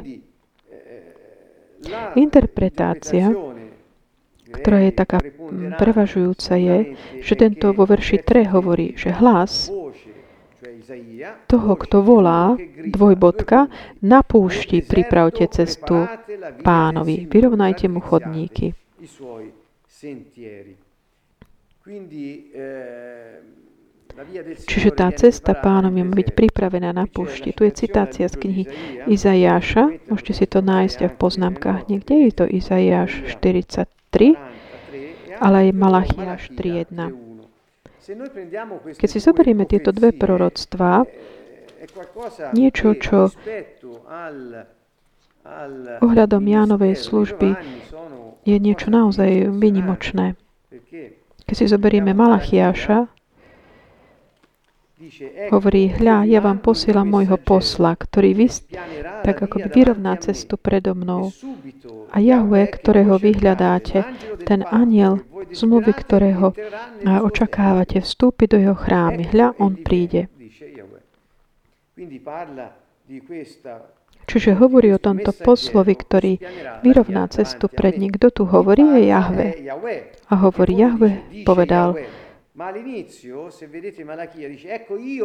Interpretácia 2.13 3.33
ktorá 4.51 4.79
je 4.87 4.91
taká 4.93 5.19
prevažujúca, 5.79 6.53
je, 6.59 6.77
že 7.23 7.33
tento 7.39 7.71
vo 7.71 7.87
verši 7.87 8.21
3 8.21 8.51
hovorí, 8.51 8.93
že 8.99 9.15
hlas 9.15 9.71
toho, 11.47 11.71
kto 11.79 12.03
volá, 12.03 12.59
dvojbodka, 12.87 13.71
na 14.03 14.19
púšti 14.25 14.83
pripravte 14.83 15.47
cestu 15.47 16.07
pánovi, 16.63 17.27
vyrovnajte 17.31 17.87
mu 17.87 18.03
chodníky. 18.03 18.75
Čiže 24.67 24.89
tá 24.91 25.07
cesta 25.15 25.55
pánom 25.55 25.95
je 25.95 26.03
byť 26.03 26.27
pripravená 26.35 26.91
na 26.91 27.07
púšti. 27.07 27.55
Tu 27.55 27.63
je 27.67 27.73
citácia 27.73 28.27
z 28.27 28.35
knihy 28.35 28.63
Izajáša. 29.07 30.11
Môžete 30.11 30.33
si 30.35 30.45
to 30.45 30.59
nájsť 30.59 30.97
aj 31.07 31.09
v 31.15 31.19
poznámkach 31.19 31.79
niekde. 31.87 32.27
Je 32.27 32.31
to 32.35 32.45
Izajáš 32.45 33.23
40, 33.39 33.87
3, 34.11 35.39
ale 35.39 35.55
aj 35.65 35.69
Malachiáš 35.71 36.41
3.1. 36.53 37.31
Keď 38.99 39.09
si 39.09 39.19
zoberieme 39.23 39.63
tieto 39.63 39.95
dve 39.95 40.11
proroctvá, 40.11 41.07
niečo, 42.51 42.93
čo 42.99 43.31
ohľadom 46.01 46.43
Jánovej 46.45 46.93
služby 46.99 47.49
je 48.45 48.57
niečo 48.57 48.93
naozaj 48.93 49.49
vynimočné. 49.53 50.37
Keď 51.45 51.55
si 51.55 51.65
zoberieme 51.65 52.13
Malachiáša, 52.13 53.20
hovorí, 55.49 55.89
hľa, 55.89 56.29
ja 56.29 56.39
vám 56.39 56.61
posielam 56.61 57.09
môjho 57.09 57.37
posla, 57.41 57.97
ktorý 57.97 58.37
vy, 58.37 58.47
tak 59.25 59.41
ako 59.41 59.65
by 59.65 59.69
vyrovná 59.73 60.13
cestu 60.21 60.55
predo 60.57 60.93
mnou. 60.93 61.33
A 62.11 62.19
Jahve, 62.19 62.67
ktorého 62.67 63.15
vyhľadáte, 63.15 64.03
ten 64.43 64.67
aniel 64.67 65.23
zmluvy, 65.51 65.93
ktorého 65.95 66.53
očakávate, 67.07 68.03
vstúpi 68.03 68.51
do 68.51 68.59
jeho 68.59 68.75
chrámy. 68.75 69.31
Hľa, 69.31 69.55
on 69.57 69.79
príde. 69.79 70.27
Čiže 74.21 74.55
hovorí 74.55 74.95
o 74.95 75.01
tomto 75.01 75.35
poslovi, 75.35 75.93
ktorý 75.97 76.33
vyrovná 76.85 77.27
cestu 77.27 77.67
pred 77.67 77.99
ním. 77.99 78.15
Kto 78.15 78.27
tu 78.31 78.43
hovorí, 78.47 78.85
je 79.01 79.11
Jahve. 79.11 79.47
A 80.31 80.33
hovorí, 80.39 80.79
Jahve 80.79 81.25
povedal, 81.43 81.99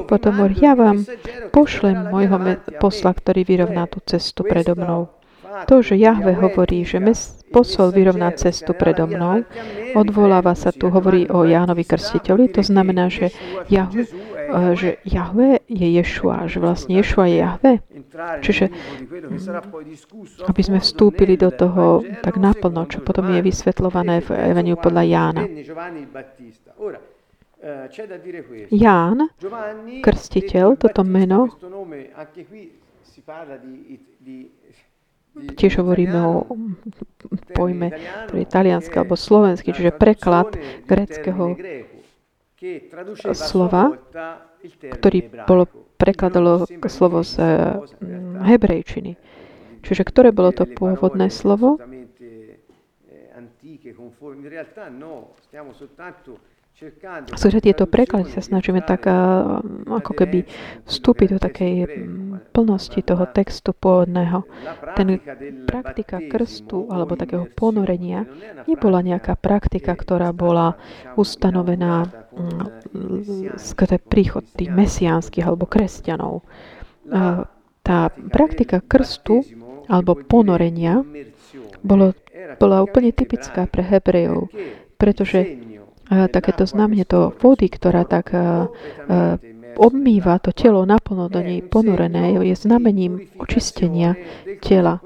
potom 0.07 0.33
hovorí, 0.37 0.55
ja 0.57 0.72
vám 0.72 1.05
pošlem 1.53 2.09
môjho 2.09 2.37
posla, 2.81 3.12
ktorý 3.12 3.44
vyrovná 3.44 3.85
tú 3.87 4.01
cestu 4.05 4.40
predo 4.46 4.72
mnou. 4.79 5.12
To, 5.64 5.81
že 5.81 5.96
Jahve 5.96 6.37
hovorí, 6.37 6.85
že 6.85 7.01
mes, 7.01 7.40
posol 7.49 7.88
vyrovná 7.88 8.29
cestu 8.37 8.77
predo 8.77 9.09
mnou, 9.09 9.49
odvoláva 9.96 10.53
sa 10.53 10.68
tu, 10.68 10.92
hovorí 10.92 11.25
o 11.33 11.49
Jánovi 11.49 11.88
Krstiteľi, 11.88 12.53
to 12.53 12.61
znamená, 12.61 13.09
že 13.09 13.33
Jahve, 13.72 14.05
že 14.77 15.01
Jahve 15.09 15.64
je 15.64 15.88
Ješua, 15.96 16.44
že 16.46 16.61
vlastne 16.61 17.01
Ješua 17.01 17.25
je 17.33 17.37
Jahve. 17.40 17.72
Čiže 18.44 18.64
aby 20.44 20.62
sme 20.62 20.79
vstúpili 20.85 21.40
do 21.40 21.49
toho 21.49 22.05
tak 22.20 22.37
naplno, 22.37 22.85
čo 22.90 23.01
potom 23.01 23.33
je 23.33 23.40
vysvetľované 23.40 24.20
v 24.25 24.29
Eveniu 24.53 24.77
podľa 24.77 25.03
Jána. 25.09 25.42
Ján, 28.70 29.18
krstiteľ, 30.02 30.79
toto 30.79 31.02
meno, 31.02 31.50
tiež 35.37 35.72
hovoríme 35.83 36.18
o 36.22 36.46
pojme, 37.52 37.90
ktorý 38.31 38.40
je 38.46 38.48
talianský 38.48 38.94
alebo 39.02 39.18
slovenský, 39.18 39.74
čiže 39.74 39.98
preklad 39.98 40.55
greckého 40.87 41.59
slova, 43.35 43.98
ktorý 44.70 45.18
bolo, 45.44 45.66
prekladalo 45.98 46.70
slovo 46.87 47.26
z 47.26 47.35
hebrejčiny. 48.46 49.18
Čiže 49.83 50.02
ktoré 50.07 50.31
bolo 50.31 50.55
to 50.55 50.66
pôvodné 50.66 51.31
slovo? 51.35 51.79
Skôr 57.41 57.57
tieto 57.65 57.89
preklady 57.89 58.37
sa 58.37 58.45
snažíme 58.45 58.85
tak 58.85 59.09
ako 59.89 60.12
keby 60.12 60.45
vstúpiť 60.85 61.29
do 61.33 61.39
takej 61.41 61.75
plnosti 62.53 63.01
toho 63.01 63.25
textu 63.33 63.73
pôvodného. 63.73 64.45
Ten 64.93 65.17
praktika 65.65 66.21
krstu 66.21 66.85
alebo 66.93 67.17
takého 67.17 67.49
ponorenia 67.49 68.29
nebola 68.69 69.01
nejaká 69.01 69.41
praktika, 69.41 69.97
ktorá 69.97 70.37
bola 70.37 70.77
ustanovená 71.17 72.12
skrze 73.57 73.97
príchod 73.97 74.45
tých 74.45 74.69
mesiánskych 74.69 75.49
alebo 75.49 75.65
kresťanov. 75.65 76.45
Tá 77.81 78.01
praktika 78.29 78.85
krstu 78.85 79.49
alebo 79.89 80.12
ponorenia 80.12 81.01
bolo, 81.81 82.12
bola 82.61 82.85
úplne 82.85 83.17
typická 83.17 83.65
pre 83.65 83.81
Hebrejov, 83.81 84.53
pretože 85.01 85.57
takéto 86.09 86.66
znamenie 86.66 87.05
to 87.05 87.35
vody, 87.42 87.66
ktorá 87.71 88.07
tak 88.07 88.31
obmýva 89.77 90.40
to 90.40 90.57
telo 90.57 90.87
naplno 90.88 91.29
do 91.29 91.42
nej 91.45 91.61
ponorené, 91.66 92.33
je 92.40 92.57
znamením 92.57 93.29
očistenia 93.37 94.16
tela 94.64 95.03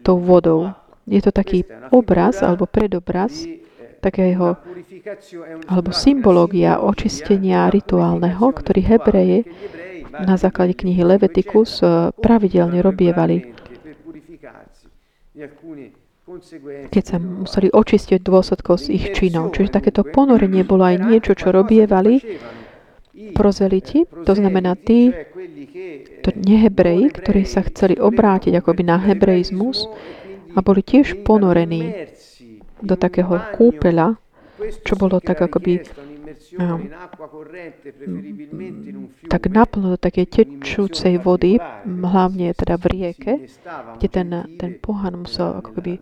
tou 0.00 0.16
vodou. 0.16 0.72
Je 1.04 1.18
to 1.18 1.34
taký 1.34 1.66
obraz 1.90 2.40
alebo 2.46 2.70
predobraz 2.70 3.44
takého, 4.02 4.58
alebo 5.70 5.90
symbológia 5.94 6.78
očistenia 6.82 7.70
rituálneho, 7.70 8.50
ktorý 8.50 8.80
Hebreje 8.82 9.38
na 10.12 10.34
základe 10.34 10.74
knihy 10.74 11.06
Levitikus 11.06 11.82
pravidelne 12.18 12.82
robievali 12.82 13.54
keď 16.88 17.02
sa 17.04 17.16
museli 17.20 17.68
očistiť 17.72 18.20
dôsledkov 18.22 18.86
z 18.86 18.86
ich 18.96 19.06
činov. 19.12 19.52
Čiže 19.52 19.78
takéto 19.80 20.02
ponorenie 20.06 20.64
bolo 20.64 20.86
aj 20.86 20.96
niečo, 21.08 21.32
čo 21.36 21.52
robievali 21.52 22.20
prozeliti, 23.36 24.08
to 24.24 24.32
znamená 24.32 24.72
tí 24.74 25.12
to 26.24 26.30
nehebreji, 26.32 27.12
ktorí 27.12 27.42
sa 27.44 27.60
chceli 27.66 28.00
obrátiť 28.00 28.56
akoby 28.56 28.82
na 28.82 28.96
hebrejizmus 28.98 29.84
a 30.56 30.58
boli 30.64 30.80
tiež 30.80 31.22
ponorení 31.22 32.08
do 32.82 32.94
takého 32.98 33.38
kúpeľa, 33.54 34.16
čo 34.82 34.94
bolo 34.98 35.22
tak 35.22 35.44
akoby 35.44 35.84
tak 39.28 39.42
naplno 39.48 39.94
do 39.94 39.98
takej 39.98 40.26
tečúcej 40.28 41.18
vody, 41.18 41.58
hlavne 41.84 42.54
teda 42.54 42.76
v 42.78 42.84
rieke, 42.88 43.32
kde 43.98 44.08
ten, 44.08 44.28
ten 44.56 44.70
pohan 44.78 45.24
musel 45.24 45.60
ako 45.60 45.80
keby 45.80 45.94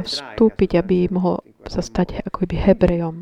vstúpiť, 0.00 0.70
aby 0.80 1.10
mohol 1.10 1.42
sa 1.66 1.82
stať 1.84 2.24
ako 2.26 2.46
keby 2.46 2.56
Hebrejom. 2.56 3.16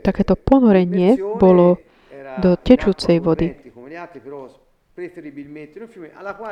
Takéto 0.00 0.36
ponorenie 0.36 1.16
bolo 1.36 1.80
do 2.40 2.56
tečúcej 2.56 3.20
vody. 3.20 3.52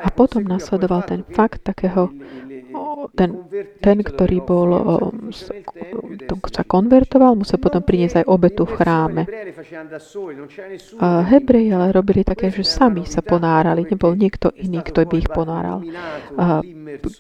A 0.03 0.11
potom 0.15 0.47
nasledoval 0.47 1.03
ten 1.05 1.21
fakt 1.27 1.69
takého, 1.69 2.09
ten, 3.13 3.35
ten 3.83 3.99
ktorý 4.01 4.39
bol, 4.41 4.69
sa 6.49 6.65
konvertoval, 6.65 7.35
musel 7.35 7.59
potom 7.61 7.83
priniesť 7.83 8.23
aj 8.23 8.27
obetu 8.31 8.63
v 8.65 8.73
chráme. 8.79 9.23
Hebreji 11.03 11.69
ale 11.75 11.93
robili 11.93 12.23
také, 12.23 12.49
že 12.49 12.63
sami 12.65 13.05
sa 13.05 13.21
ponárali, 13.27 13.85
nebol 13.85 14.15
niekto 14.15 14.55
iný, 14.55 14.81
kto 14.87 15.05
by 15.05 15.17
ich 15.19 15.29
ponáral. 15.29 15.83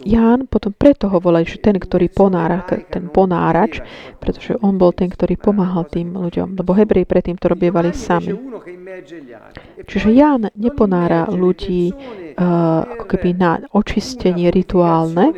Ján 0.06 0.48
potom 0.48 0.72
preto 0.72 1.12
ho 1.12 1.18
volali, 1.20 1.44
že 1.44 1.60
ten, 1.60 1.76
ktorý 1.76 2.08
ponára, 2.08 2.62
ten 2.88 3.10
ponárač, 3.10 3.84
pretože 4.16 4.56
on 4.64 4.78
bol 4.80 4.94
ten, 4.94 5.10
ktorý 5.10 5.34
pomáhal 5.36 5.84
tým 5.90 6.14
ľuďom, 6.14 6.56
lebo 6.56 6.72
Hebreji 6.72 7.04
predtým 7.04 7.36
to 7.36 7.52
robievali 7.52 7.92
sami. 7.92 8.32
Čiže 9.88 10.08
Ján 10.14 10.48
neponára 10.56 11.07
ľudí 11.28 11.92
uh, 11.92 12.84
ako 12.84 13.04
keby 13.08 13.30
na 13.34 13.52
očistenie 13.72 14.52
rituálne. 14.52 15.32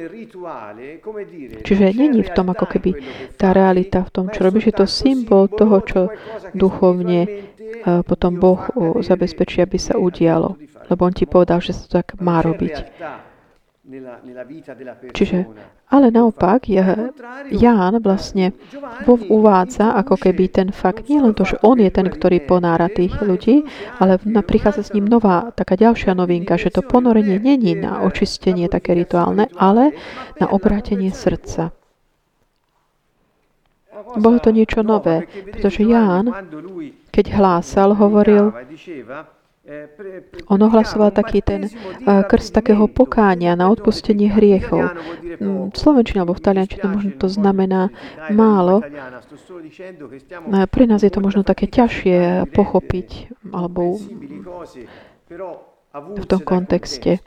Čiže 1.63 1.95
není 1.95 2.21
v 2.27 2.31
tom 2.35 2.51
ako 2.51 2.67
keby 2.67 2.91
tá 3.39 3.55
realita 3.55 4.03
v 4.03 4.11
tom, 4.11 4.27
čo 4.29 4.45
robíš, 4.45 4.73
je 4.73 4.77
to 4.77 4.87
symbol 4.87 5.47
toho, 5.47 5.77
čo 5.87 6.01
duchovne 6.53 7.21
uh, 7.27 8.03
potom 8.03 8.37
Boh 8.37 8.61
uh, 8.61 8.99
zabezpečí, 9.01 9.63
aby 9.63 9.79
sa 9.79 9.97
udialo. 9.97 10.59
Lebo 10.91 11.07
on 11.07 11.15
ti 11.15 11.25
povedal, 11.25 11.63
že 11.63 11.71
sa 11.71 11.83
to 11.87 11.91
tak 12.03 12.19
má 12.19 12.43
robiť. 12.43 12.75
Čiže, 15.15 15.39
ale 15.91 16.15
naopak, 16.15 16.71
Ján 17.51 17.99
vlastne 17.99 18.55
uvádza 19.11 19.91
ako 19.99 20.15
keby 20.23 20.47
ten 20.47 20.69
fakt, 20.71 21.11
nie 21.11 21.19
len 21.19 21.35
to, 21.35 21.43
že 21.43 21.59
on 21.67 21.83
je 21.83 21.91
ten, 21.91 22.07
ktorý 22.07 22.47
ponára 22.47 22.87
tých 22.87 23.19
ľudí, 23.19 23.67
ale 23.99 24.23
prichádza 24.23 24.87
s 24.87 24.95
ním 24.95 25.11
nová, 25.11 25.51
taká 25.51 25.75
ďalšia 25.75 26.15
novinka, 26.15 26.55
že 26.55 26.71
to 26.71 26.87
ponorenie 26.87 27.43
není 27.43 27.75
na 27.75 28.07
očistenie 28.07 28.71
také 28.71 28.95
rituálne, 28.95 29.51
ale 29.59 29.91
na 30.39 30.47
obrátenie 30.47 31.11
srdca. 31.11 31.75
Bolo 34.15 34.39
to 34.41 34.55
niečo 34.55 34.87
nové, 34.87 35.27
pretože 35.29 35.83
Ján, 35.85 36.31
keď 37.11 37.35
hlásal, 37.35 37.99
hovoril, 37.99 38.55
on 40.51 40.59
ohlasoval 40.63 41.15
taký 41.15 41.47
ten 41.47 41.71
krst 42.05 42.51
takého 42.51 42.91
pokánia 42.91 43.55
na 43.55 43.71
odpustenie 43.71 44.27
hriechov. 44.27 44.99
V 45.41 45.77
Slovenčine 45.79 46.27
alebo 46.27 46.35
v 46.35 46.43
Taliančine 46.43 46.85
možno 46.91 47.11
to 47.15 47.29
znamená 47.31 47.95
málo. 48.35 48.83
Pre 50.71 50.85
nás 50.91 51.01
je 51.07 51.13
to 51.15 51.21
možno 51.23 51.47
také 51.47 51.71
ťažšie 51.71 52.51
pochopiť 52.51 53.31
alebo 53.55 53.99
v 55.95 56.25
tom 56.27 56.43
kontexte. 56.43 57.23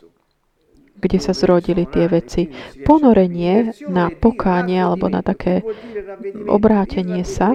kde 1.04 1.20
sa 1.20 1.36
zrodili 1.36 1.84
tie 1.84 2.08
veci. 2.08 2.48
Ponorenie 2.88 3.76
na 3.92 4.08
pokánie 4.08 4.80
alebo 4.80 5.12
na 5.12 5.20
také 5.20 5.60
obrátenie 6.48 7.28
sa 7.28 7.52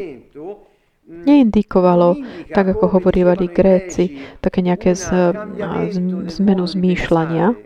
neindikovalo, 1.08 2.20
tak 2.52 2.76
ako 2.76 3.00
hovorívali 3.00 3.48
Gréci, 3.48 4.20
také 4.44 4.60
nejaké 4.60 4.92
z, 4.92 5.32
z, 5.92 5.96
zmenu 6.36 6.68
zmýšľania, 6.68 7.56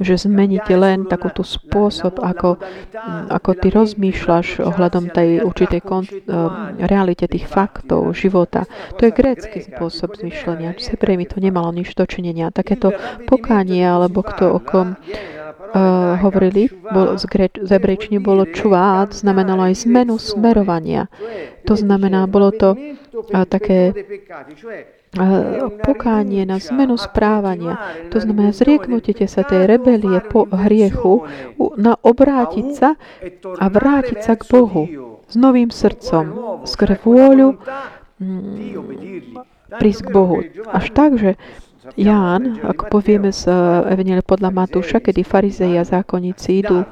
že 0.00 0.16
zmeníte 0.16 0.72
len 0.80 1.04
takúto 1.04 1.44
spôsob, 1.44 2.24
ako, 2.24 2.56
ako 3.28 3.50
ty 3.52 3.68
rozmýšľaš 3.68 4.64
ohľadom 4.64 5.12
tej 5.12 5.44
určitej 5.44 5.80
kon, 5.84 6.08
realite 6.80 7.28
tých 7.28 7.44
faktov 7.44 8.08
života. 8.16 8.64
To 8.96 9.04
je 9.04 9.12
grécky 9.12 9.60
spôsob 9.60 10.16
zmýšľania. 10.16 10.72
S 10.80 10.96
mi 10.96 11.28
to 11.28 11.36
nemalo 11.36 11.68
nič 11.68 11.92
dočinenia. 11.92 12.48
Takéto 12.48 12.96
pokánie, 13.28 13.84
alebo 13.84 14.24
kto 14.24 14.56
o 14.56 14.60
kom 14.64 14.96
uh, 15.70 16.18
hovorili, 16.20 16.68
bol, 16.68 17.16
z, 17.16 17.24
greč, 17.26 17.54
z 17.58 17.70
hebrejčiny 17.70 18.18
bolo 18.18 18.46
čuvát, 18.46 19.14
znamenalo 19.14 19.70
aj 19.70 19.86
zmenu 19.86 20.18
smerovania. 20.18 21.06
To 21.66 21.74
znamená, 21.78 22.26
bolo 22.26 22.50
to 22.50 22.74
uh, 22.74 23.44
také 23.46 23.94
pokánie, 25.82 26.46
na 26.46 26.62
zmenu 26.62 26.94
správania. 26.94 27.74
To 28.14 28.22
znamená 28.22 28.54
zrieknutite 28.54 29.26
sa 29.26 29.42
tej 29.42 29.66
rebelie 29.66 30.22
po 30.22 30.46
hriechu, 30.46 31.26
na 31.74 31.98
obrátiť 31.98 32.66
sa 32.70 32.94
a 33.58 33.64
vrátiť 33.66 34.18
sa 34.22 34.38
k 34.38 34.46
Bohu 34.46 34.86
s 35.26 35.34
novým 35.34 35.74
srdcom, 35.74 36.24
skôr 36.62 36.94
vôľu 36.94 37.58
mm, 38.22 39.34
prísť 39.78 40.02
k 40.06 40.08
Bohu. 40.14 40.38
Až 40.70 40.86
tak, 40.94 41.18
že 41.18 41.34
Ján, 41.96 42.60
ako 42.60 42.92
povieme 42.92 43.32
z 43.32 43.48
Evangelia 43.88 44.20
podľa 44.20 44.52
Matúša, 44.52 45.00
kedy 45.00 45.24
farizei 45.24 45.80
a 45.80 45.84
zákonníci 45.84 46.60
idú 46.60 46.84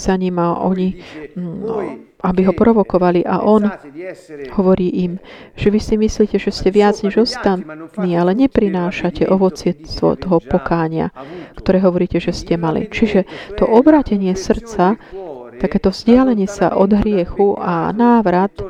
za 0.00 0.14
ním 0.18 0.42
a 0.42 0.58
oni 0.58 0.96
mm, 1.36 2.12
aby 2.22 2.40
ho 2.46 2.54
provokovali 2.54 3.26
a 3.26 3.42
on 3.42 3.66
hovorí 4.54 4.88
im, 5.02 5.18
že 5.58 5.74
vy 5.74 5.80
si 5.82 5.94
myslíte, 5.98 6.38
že 6.38 6.54
ste 6.54 6.70
viac 6.70 7.02
než 7.02 7.26
ostatní, 7.26 8.14
ale 8.14 8.38
neprinášate 8.38 9.26
ovocie 9.26 9.74
toho 9.98 10.38
pokáňa, 10.38 11.10
ktoré 11.58 11.82
hovoríte, 11.82 12.22
že 12.22 12.30
ste 12.30 12.54
mali. 12.54 12.86
Čiže 12.86 13.26
to 13.58 13.66
obratenie 13.66 14.38
srdca, 14.38 15.02
takéto 15.60 15.90
vzdialenie 15.90 16.48
sa 16.48 16.72
od 16.72 16.94
hriechu 16.96 17.58
a 17.58 17.90
návrat 17.92 18.52
eh, 18.60 18.66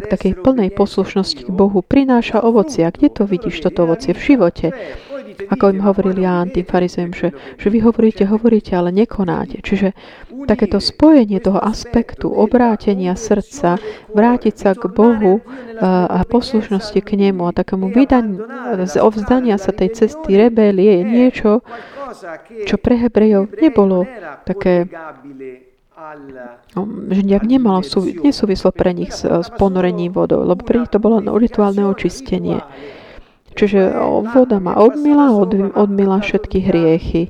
k 0.00 0.04
takej 0.06 0.32
plnej 0.40 0.70
poslušnosti 0.72 1.48
k 1.48 1.50
Bohu 1.50 1.82
prináša 1.82 2.40
ovocia. 2.40 2.88
Kde 2.88 3.08
to 3.10 3.22
vidíš, 3.28 3.64
toto 3.64 3.84
ovocie 3.84 4.16
v 4.16 4.20
živote? 4.22 4.66
Ako 5.48 5.72
im 5.72 5.80
hovoril 5.80 6.16
Ján 6.20 6.52
tým 6.52 6.68
farizejom, 6.68 7.12
že, 7.16 7.32
že 7.56 7.68
vy 7.72 7.80
hovoríte, 7.82 8.28
hovoríte, 8.28 8.76
ale 8.76 8.92
nekonáte. 8.92 9.64
Čiže 9.64 9.96
takéto 10.44 10.82
spojenie 10.82 11.38
toho 11.40 11.58
aspektu 11.58 12.28
obrátenia 12.30 13.14
srdca, 13.14 13.78
vrátiť 14.12 14.54
sa 14.54 14.70
k 14.74 14.90
Bohu 14.90 15.40
a 15.82 16.20
poslušnosti 16.26 17.00
k 17.00 17.10
Nemu 17.18 17.48
a 17.48 17.56
takému 17.56 17.90
vydaniu, 17.90 18.44
ovzdania 19.02 19.56
sa 19.58 19.72
tej 19.72 19.94
cesty 19.94 20.36
rebélie 20.36 21.00
je 21.00 21.04
niečo, 21.06 21.50
čo 22.68 22.76
pre 22.78 23.00
Hebrejov 23.00 23.56
nebolo 23.58 24.04
také 24.44 24.86
no, 26.76 26.80
nejak 27.08 27.44
nemalo, 27.44 27.84
nesúvislo 28.24 28.70
pre 28.72 28.96
nich 28.96 29.12
s, 29.12 29.22
s 29.24 29.48
ponorením 29.54 30.12
vodou, 30.12 30.42
lebo 30.42 30.64
pre 30.64 30.82
nich 30.82 30.90
to 30.90 30.98
bolo 30.98 31.20
rituálne 31.36 31.84
očistenie. 31.84 32.64
Čiže 33.52 33.92
voda 34.32 34.56
ma 34.56 34.80
odmila, 34.80 35.36
od, 35.36 35.76
odmila 35.76 36.24
všetky 36.24 36.64
hriechy, 36.64 37.28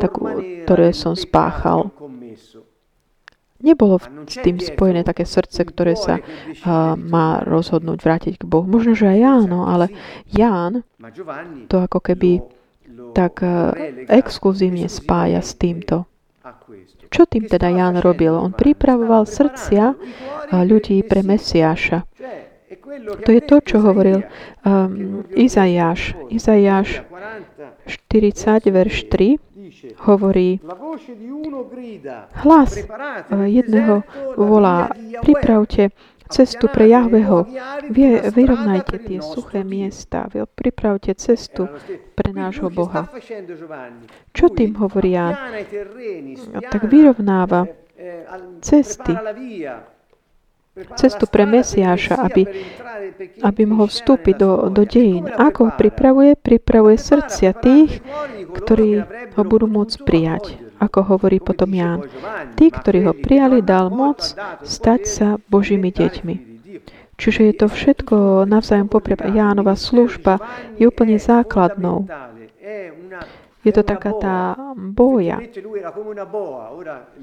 tak, 0.00 0.16
ktoré 0.64 0.96
som 0.96 1.12
spáchal. 1.12 1.92
Nebolo 3.64 3.96
s 4.28 4.36
tým 4.44 4.60
spojené 4.60 5.08
také 5.08 5.24
srdce, 5.24 5.64
ktoré 5.64 5.96
sa 5.96 6.20
uh, 6.20 6.96
má 7.00 7.40
rozhodnúť 7.44 7.98
vrátiť 8.00 8.34
k 8.40 8.44
Bohu. 8.44 8.68
Možno, 8.68 8.92
že 8.92 9.08
aj 9.08 9.20
áno, 9.48 9.64
ale 9.64 9.88
Ján 10.28 10.84
to 11.72 11.80
ako 11.80 12.00
keby 12.04 12.44
tak 13.14 13.40
exkluzívne 14.10 14.90
spája 14.90 15.40
s 15.40 15.54
týmto. 15.54 16.04
Čo 17.14 17.30
tým 17.30 17.46
teda 17.46 17.70
Ján 17.70 18.02
robil? 18.02 18.34
On 18.34 18.50
pripravoval 18.50 19.22
srdcia 19.22 19.94
ľudí 20.50 20.98
pre 21.06 21.22
Mesiáša. 21.22 22.02
To 23.22 23.30
je 23.30 23.42
to, 23.46 23.62
čo 23.62 23.78
hovoril 23.78 24.26
um, 24.66 25.22
Izajáš. 25.30 26.18
Izajáš 26.26 27.06
40, 27.86 28.66
verš 28.74 29.06
3 29.06 29.38
hovorí, 30.10 30.58
hlas 32.42 32.78
jedného 33.46 34.02
volá, 34.36 34.90
pripravte 35.22 35.90
cestu 36.34 36.66
pre 36.66 36.90
Jahveho, 36.90 37.46
vy, 37.94 38.26
vyrovnajte 38.34 38.98
tie 39.06 39.22
suché 39.22 39.62
miesta, 39.62 40.26
pripravte 40.58 41.14
cestu 41.14 41.70
pre 42.18 42.34
nášho 42.34 42.74
Boha. 42.74 43.06
Čo 44.34 44.50
tým 44.50 44.74
hovorí 44.82 45.14
Ján? 45.14 45.38
Tak 46.74 46.90
vyrovnáva 46.90 47.70
cesty 48.58 49.14
cestu 50.98 51.30
pre 51.30 51.46
Mesiáša, 51.46 52.18
aby, 52.18 52.50
aby 53.46 53.62
mohol 53.62 53.86
vstúpiť 53.86 54.34
do, 54.34 54.66
do 54.74 54.82
dejín. 54.82 55.30
Ako 55.30 55.70
ho 55.70 55.72
pripravuje? 55.78 56.34
Pripravuje 56.34 56.98
srdcia 56.98 57.54
tých, 57.54 58.02
ktorí 58.50 59.06
ho 59.38 59.42
budú 59.46 59.70
môcť 59.70 59.96
prijať. 60.02 60.63
Ako 60.80 61.16
hovorí 61.16 61.38
potom 61.38 61.70
Ján. 61.70 62.06
Tí, 62.58 62.70
ktorí 62.70 63.06
ho 63.06 63.14
prijali, 63.14 63.62
dal 63.62 63.90
moc 63.90 64.34
stať 64.62 65.00
sa 65.06 65.28
Božími 65.50 65.94
deťmi. 65.94 66.34
Čiže 67.14 67.40
je 67.46 67.54
to 67.54 67.66
všetko 67.70 68.42
navzájom 68.50 68.90
popreba. 68.90 69.30
Jánova 69.30 69.78
služba 69.78 70.42
je 70.74 70.90
úplne 70.90 71.14
základnou. 71.14 72.10
Je 73.64 73.72
to 73.72 73.80
taká 73.80 74.12
tá 74.20 74.36
boja. 74.76 75.40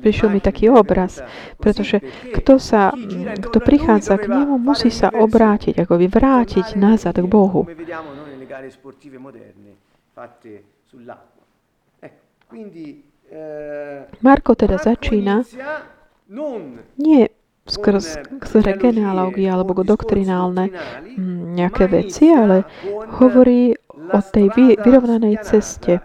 Prišiel 0.02 0.30
mi 0.34 0.42
taký 0.42 0.74
obraz, 0.74 1.22
pretože 1.62 2.02
kto, 2.34 2.58
sa, 2.58 2.90
kto 3.38 3.62
prichádza 3.62 4.18
k 4.18 4.26
nemu, 4.26 4.58
musí 4.58 4.90
sa 4.90 5.14
obrátiť, 5.14 5.86
ako 5.86 6.02
vyvrátiť 6.02 6.74
nazad 6.82 7.22
k 7.22 7.28
Bohu. 7.30 7.70
Marko 14.22 14.56
teda 14.56 14.78
začína. 14.78 15.44
Nie 16.98 17.30
skrz, 17.68 18.06
skrz 18.44 18.66
genealógie 18.76 19.48
alebo 19.52 19.84
doktrinálne 19.86 20.72
mm, 20.72 21.56
nejaké 21.56 21.88
veci, 21.88 22.32
ale 22.32 22.68
hovorí 23.22 23.76
o 24.10 24.20
tej 24.24 24.50
vyrovnanej 24.82 25.46
ceste, 25.46 26.02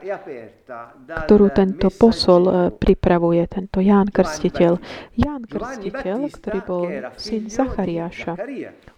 ktorú 1.07 1.55
tento 1.55 1.89
posol 1.95 2.43
e, 2.51 2.53
pripravuje, 2.75 3.39
tento 3.47 3.79
Ján 3.79 4.11
Krstiteľ. 4.11 4.83
Ján 5.15 5.47
Krstiteľ, 5.47 6.19
ktorý 6.27 6.59
bol 6.67 6.85
syn 7.15 7.47
Zachariáša. 7.47 8.35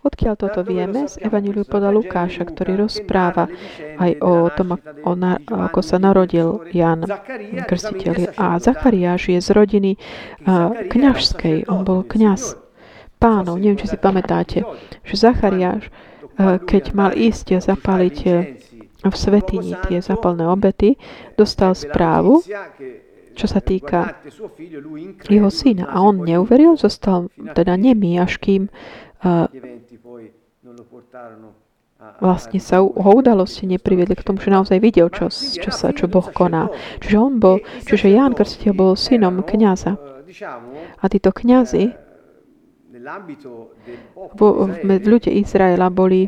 Odkiaľ 0.00 0.34
toto 0.40 0.64
vieme? 0.64 1.04
Z 1.04 1.20
Evangeliu 1.20 1.68
podľa 1.68 1.92
Lukáša, 1.92 2.48
ktorý 2.48 2.88
rozpráva 2.88 3.52
aj 4.00 4.12
o 4.24 4.48
tom, 4.48 4.80
ako 5.44 5.80
sa 5.84 6.00
narodil 6.00 6.64
Ján 6.72 7.04
Krstiteľ. 7.68 8.32
A 8.40 8.56
Zachariáš 8.56 9.28
je 9.28 9.40
z 9.44 9.48
rodiny 9.52 9.92
uh, 10.48 10.72
kňažskej. 10.88 11.68
On 11.68 11.84
bol 11.84 12.00
kňaz 12.00 12.56
pánov. 13.20 13.61
Neviem, 13.61 13.76
či 13.76 13.92
si 13.92 14.00
pamätáte, 14.00 14.64
že 15.04 15.14
Zachariáš, 15.20 15.92
uh, 16.40 16.56
keď 16.56 16.96
mal 16.96 17.12
ísť 17.12 17.59
a 17.59 17.61
zapáliť 17.61 18.16
v 18.99 19.14
svetini 19.14 19.78
tie 19.86 20.03
zapalné 20.03 20.42
obety, 20.46 20.99
dostal 21.38 21.78
správu, 21.78 22.42
čo 23.38 23.46
sa 23.46 23.62
týka 23.62 24.18
jeho 25.30 25.51
syna. 25.55 25.86
A 25.86 26.03
on 26.03 26.26
neuveril, 26.26 26.74
zostal 26.74 27.30
teda 27.55 27.78
nemý, 27.78 28.18
až 28.18 28.42
kým 28.42 28.66
uh, 29.22 29.46
vlastne 32.18 32.59
sa 32.62 32.82
ho 32.82 33.11
udalosti 33.14 33.66
nepriviedli 33.66 34.14
k 34.18 34.26
tomu, 34.26 34.42
že 34.42 34.51
naozaj 34.51 34.78
videl, 34.82 35.11
čo, 35.11 35.30
čo, 35.30 35.70
sa, 35.70 35.94
čo 35.94 36.11
Boh 36.11 36.26
koná. 36.30 36.70
Čiže 37.03 37.16
on 37.18 37.38
bol, 37.38 37.62
čiže 37.86 38.11
Ján 38.11 38.34
Krstiteľ 38.34 38.72
bol 38.74 38.92
synom 38.99 39.42
kniaza. 39.42 39.99
A 40.99 41.05
títo 41.07 41.30
kňazi 41.34 41.94
v, 44.34 44.40
v 44.82 45.07
ľudia 45.07 45.32
Izraela 45.32 45.88
boli 45.90 46.26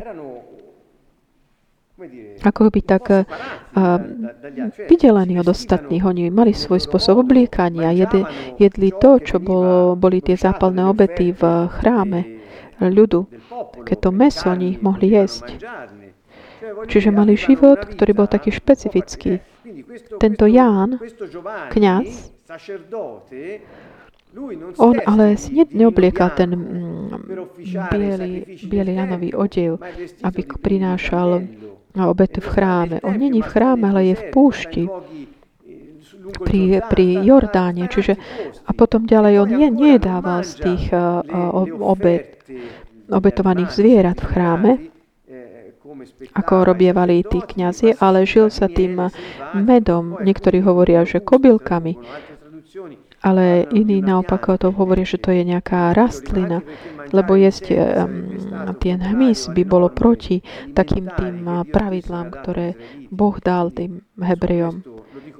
ako 2.41 2.73
by 2.73 2.81
tak 2.81 3.05
uh, 3.09 3.23
vydelení 4.89 5.37
od 5.37 5.47
ostatných. 5.47 6.01
Oni 6.01 6.33
mali 6.33 6.51
svoj 6.51 6.81
spôsob 6.81 7.21
obliekania, 7.21 7.93
jedli, 7.93 8.25
jedli 8.57 8.89
to, 8.95 9.21
čo 9.21 9.37
bolo, 9.37 9.93
boli 9.93 10.19
tie 10.21 10.35
zápalné 10.35 10.81
obety 10.85 11.31
v 11.31 11.41
chráme 11.69 12.41
ľudu. 12.81 13.29
Keď 13.85 13.97
to 14.01 14.09
meso 14.09 14.49
oni 14.49 14.81
mohli 14.81 15.13
jesť. 15.13 15.61
Čiže 16.61 17.09
mali 17.09 17.37
život, 17.37 17.77
ktorý 17.77 18.11
bol 18.13 18.27
taký 18.29 18.53
špecifický. 18.53 19.41
tento 20.21 20.45
Ján, 20.45 20.97
kniaz, 21.73 22.31
on 24.79 24.95
ale 25.03 25.35
si 25.35 25.51
ne, 25.51 25.67
neobliekal 25.67 26.31
ten 26.31 26.55
mm, 26.55 27.91
biely, 27.91 28.47
biely 28.63 28.95
Janový 28.95 29.35
odev, 29.35 29.75
aby 30.23 30.41
prinášal 30.47 31.43
obetu 31.95 32.39
v 32.39 32.49
chráme. 32.49 32.95
On 33.03 33.15
není 33.15 33.41
v 33.41 33.51
chráme, 33.51 33.89
ale 33.91 34.01
je 34.11 34.15
v 34.15 34.23
púšti 34.31 34.83
pri, 36.39 36.79
pri 36.87 37.05
Jordáne. 37.25 37.89
Čiže, 37.91 38.15
a 38.63 38.71
potom 38.71 39.03
ďalej 39.03 39.33
on 39.41 39.49
nie, 39.51 39.69
nedával 39.69 40.45
z 40.47 40.53
tých 40.61 40.83
uh, 40.93 41.21
obet, 41.83 42.39
obetovaných 43.11 43.71
zvierat 43.75 44.17
v 44.21 44.29
chráme, 44.29 44.71
ako 46.31 46.71
robievali 46.71 47.27
tí 47.27 47.43
kňazi, 47.43 47.99
ale 47.99 48.23
žil 48.23 48.47
sa 48.47 48.71
tým 48.71 49.11
medom. 49.57 50.15
Niektorí 50.23 50.63
hovoria, 50.63 51.03
že 51.03 51.19
kobylkami 51.19 51.99
ale 53.21 53.69
iní 53.69 54.01
naopak 54.01 54.57
to 54.57 54.73
hovoria, 54.73 55.05
že 55.05 55.21
to 55.21 55.29
je 55.29 55.45
nejaká 55.45 55.93
rastlina, 55.93 56.65
lebo 57.13 57.37
jesť 57.37 57.65
um, 57.73 57.77
ten 58.81 58.97
hmyz 58.97 59.53
by 59.53 59.61
bolo 59.61 59.93
proti 59.93 60.41
takým 60.73 61.05
tým 61.13 61.45
pravidlám, 61.69 62.27
ktoré 62.33 62.73
Boh 63.13 63.37
dal 63.37 63.69
tým 63.69 64.01
Hebrejom. 64.17 64.81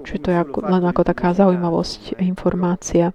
Čiže 0.05 0.19
to 0.21 0.27
je 0.29 0.37
ako, 0.37 0.57
len 0.65 0.83
ako 0.85 1.01
taká 1.05 1.33
zaujímavosť, 1.33 2.21
informácia. 2.21 3.13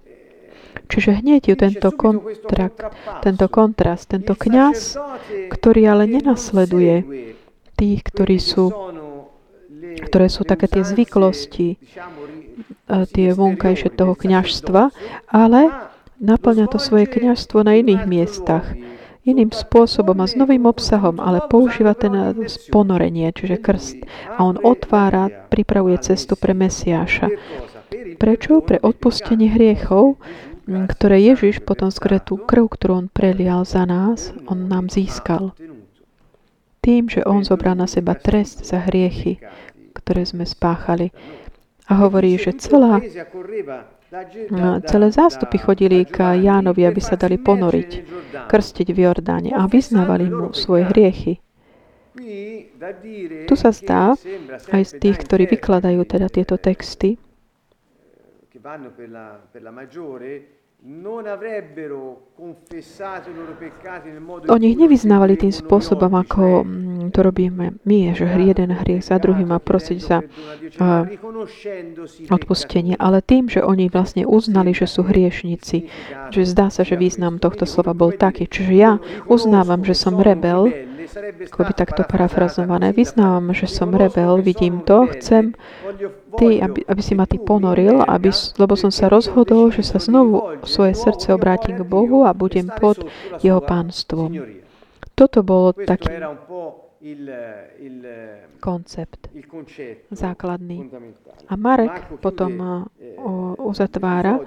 Čiže 0.87 1.19
hneď 1.19 1.41
ju 1.51 1.55
tento, 1.59 1.89
kontrakt, 1.91 2.79
tento 3.19 3.47
kontrast, 3.51 4.07
tento 4.07 4.35
kňaz, 4.39 4.95
ktorý 5.51 5.81
ale 5.83 6.07
nenasleduje 6.07 6.95
tých, 7.75 7.99
ktorí 8.07 8.37
sú, 8.39 8.71
ktoré 10.07 10.27
sú 10.31 10.47
také 10.47 10.71
tie 10.71 10.87
zvyklosti, 10.87 11.75
tie 12.87 13.35
vonkajšie 13.35 13.93
toho 13.93 14.15
kňažstva, 14.15 14.81
ale 15.27 15.91
naplňa 16.23 16.71
to 16.71 16.79
svoje 16.79 17.05
kňažstvo 17.11 17.61
na 17.61 17.77
iných 17.77 18.03
miestach 18.07 18.65
iným 19.27 19.51
spôsobom 19.51 20.15
a 20.23 20.25
s 20.25 20.39
novým 20.39 20.63
obsahom, 20.63 21.19
ale 21.19 21.43
používa 21.51 21.91
ten 21.91 22.15
ponorenie, 22.71 23.27
čiže 23.35 23.59
krst. 23.59 24.07
A 24.39 24.47
on 24.47 24.55
otvára, 24.55 25.27
pripravuje 25.51 25.99
cestu 25.99 26.39
pre 26.39 26.55
Mesiáša. 26.55 27.27
Prečo? 28.15 28.63
Pre 28.63 28.79
odpustenie 28.79 29.51
hriechov, 29.51 30.15
ktoré 30.67 31.19
Ježiš 31.19 31.59
potom 31.59 31.91
skôr 31.91 32.23
tú 32.23 32.39
krv, 32.39 32.71
ktorú 32.71 32.93
on 33.03 33.07
prelial 33.11 33.67
za 33.67 33.83
nás, 33.83 34.31
on 34.47 34.71
nám 34.71 34.87
získal. 34.87 35.51
Tým, 36.79 37.11
že 37.11 37.19
on 37.27 37.43
zobral 37.43 37.75
na 37.75 37.83
seba 37.83 38.15
trest 38.15 38.63
za 38.63 38.79
hriechy, 38.87 39.43
ktoré 39.91 40.23
sme 40.23 40.47
spáchali 40.47 41.11
a 41.87 41.93
hovorí, 42.03 42.35
že 42.35 42.51
celá, 42.59 42.99
no, 44.51 44.83
celé 44.83 45.07
zástupy 45.11 45.57
chodili 45.57 46.03
k 46.03 46.35
Jánovi, 46.35 46.83
aby 46.83 46.99
sa 46.99 47.15
dali 47.15 47.39
ponoriť, 47.39 47.91
krstiť 48.51 48.87
v 48.91 48.99
Jordáne 49.07 49.55
a 49.55 49.63
vyznávali 49.71 50.27
mu 50.27 50.51
svoje 50.51 50.83
hriechy. 50.91 51.39
Tu 53.47 53.53
sa 53.55 53.71
zdá, 53.71 54.19
aj 54.75 54.83
z 54.83 54.93
tých, 54.99 55.17
ktorí 55.23 55.47
vykladajú 55.47 56.03
teda 56.03 56.27
tieto 56.27 56.59
texty, 56.59 57.15
oni 64.53 64.65
ich 64.69 64.77
nevyznávali 64.77 65.33
tým 65.33 65.49
spôsobom, 65.49 66.13
ako 66.13 66.61
mm, 66.61 67.09
to 67.09 67.19
robíme 67.25 67.81
my, 67.81 67.99
že 68.13 68.29
jeden 68.29 68.69
hriech 68.77 69.01
za 69.01 69.17
druhým 69.17 69.49
a 69.51 69.59
prosiť 69.59 69.97
za 69.97 70.21
uh, 70.21 71.09
odpustenie, 72.29 72.93
ale 73.01 73.25
tým, 73.25 73.49
že 73.49 73.65
oni 73.65 73.89
vlastne 73.89 74.29
uznali, 74.29 74.77
že 74.77 74.85
sú 74.85 75.01
hriešnici. 75.01 75.89
Že 76.29 76.41
zdá 76.45 76.69
sa, 76.69 76.85
že 76.85 76.93
význam 76.93 77.41
tohto 77.41 77.65
slova 77.65 77.97
bol 77.97 78.13
taký. 78.13 78.45
Čiže 78.45 78.73
ja 78.77 79.01
uznávam, 79.25 79.81
že 79.81 79.97
som 79.97 80.21
rebel, 80.21 80.69
ako 81.51 81.61
by 81.63 81.73
takto 81.73 82.01
parafrazované. 82.05 82.93
Vyznávam, 82.93 83.51
že 83.51 83.67
som 83.67 83.91
rebel, 83.93 84.39
vidím 84.41 84.85
to, 84.85 85.09
chcem 85.17 85.57
ty, 86.37 86.61
aby, 86.61 86.85
aby 86.85 87.01
si 87.01 87.13
ma 87.17 87.25
ty 87.25 87.41
ponoril, 87.41 88.05
aby, 88.05 88.29
lebo 88.57 88.73
som 88.77 88.93
sa 88.93 89.09
rozhodol, 89.09 89.73
že 89.73 89.83
sa 89.83 89.97
znovu 89.97 90.61
svoje 90.63 90.93
srdce 90.93 91.33
obrátim 91.33 91.77
k 91.77 91.87
Bohu 91.87 92.23
a 92.23 92.31
budem 92.31 92.69
pod 92.69 93.01
jeho 93.41 93.59
pánstvom. 93.59 94.33
Toto 95.17 95.41
bolo 95.41 95.73
taký 95.73 96.13
koncept 98.59 99.29
základný. 100.11 100.89
A 101.47 101.53
Marek 101.55 102.09
potom 102.17 102.83
uzatvára 103.61 104.41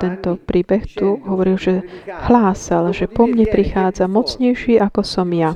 tento 0.00 0.40
príbeh 0.40 0.88
tu, 0.88 1.20
hovoril, 1.22 1.60
že 1.60 1.74
hlásal, 2.08 2.90
že 2.96 3.04
po 3.06 3.28
mne 3.28 3.44
prichádza 3.48 4.08
mocnejší 4.08 4.80
ako 4.80 5.04
som 5.04 5.28
ja. 5.30 5.52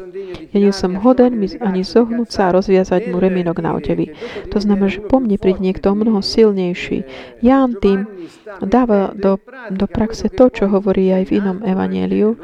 Ja 0.52 0.58
nie 0.60 0.72
som 0.74 1.00
hoden 1.00 1.40
ani 1.64 1.82
zohnúť 1.82 2.28
sa 2.28 2.52
a 2.52 2.54
rozviazať 2.54 3.08
mu 3.08 3.16
reminok 3.16 3.64
na 3.64 3.72
odevi. 3.72 4.12
To 4.52 4.58
znamená, 4.60 4.92
že 4.92 5.00
po 5.04 5.22
mne 5.22 5.40
príde 5.40 5.64
niekto 5.64 5.96
mnoho 5.96 6.20
silnejší. 6.20 7.04
Ján 7.40 7.78
tým 7.80 8.04
dáva 8.60 9.16
do, 9.16 9.40
do 9.72 9.86
praxe 9.88 10.28
to, 10.28 10.52
čo 10.52 10.68
hovorí 10.68 11.08
aj 11.12 11.30
v 11.30 11.34
inom 11.40 11.58
evanieliu, 11.64 12.36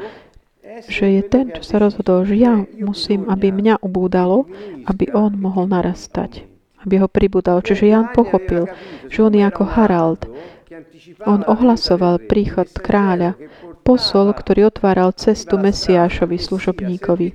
že 0.89 1.05
je 1.19 1.21
ten, 1.21 1.53
čo 1.53 1.61
sa 1.61 1.77
rozhodol, 1.77 2.25
že 2.25 2.39
ja 2.39 2.65
musím, 2.81 3.29
aby 3.29 3.53
mňa 3.53 3.83
ubúdalo, 3.83 4.49
aby 4.89 5.11
on 5.13 5.37
mohol 5.37 5.69
narastať, 5.69 6.47
aby 6.81 6.97
ho 6.97 7.07
pribúdal. 7.07 7.61
Čiže 7.61 7.91
Jan 7.91 8.07
pochopil, 8.15 8.65
že 9.07 9.19
on 9.21 9.33
je 9.33 9.43
ako 9.45 9.63
Harald. 9.67 10.21
On 11.29 11.45
ohlasoval 11.45 12.25
príchod 12.25 12.65
kráľa, 12.73 13.37
posol, 13.85 14.33
ktorý 14.33 14.73
otváral 14.73 15.13
cestu 15.13 15.61
Mesiášovi, 15.61 16.39
služobníkovi. 16.39 17.27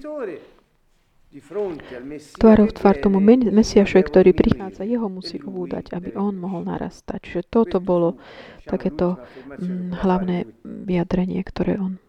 Tvárov 2.41 2.69
tvár 2.75 2.97
tomu 2.99 3.23
Mesiašovi, 3.23 4.03
ktorý 4.03 4.31
prichádza, 4.35 4.83
jeho 4.83 5.07
musí 5.07 5.39
ubúdať, 5.39 5.95
aby 5.95 6.17
on 6.19 6.35
mohol 6.35 6.67
narastať. 6.67 7.21
Čiže 7.23 7.43
toto 7.47 7.79
bolo 7.79 8.19
takéto 8.67 9.23
hm, 9.47 10.03
hlavné 10.03 10.51
vyjadrenie, 10.65 11.39
ktoré 11.47 11.79
on 11.79 12.03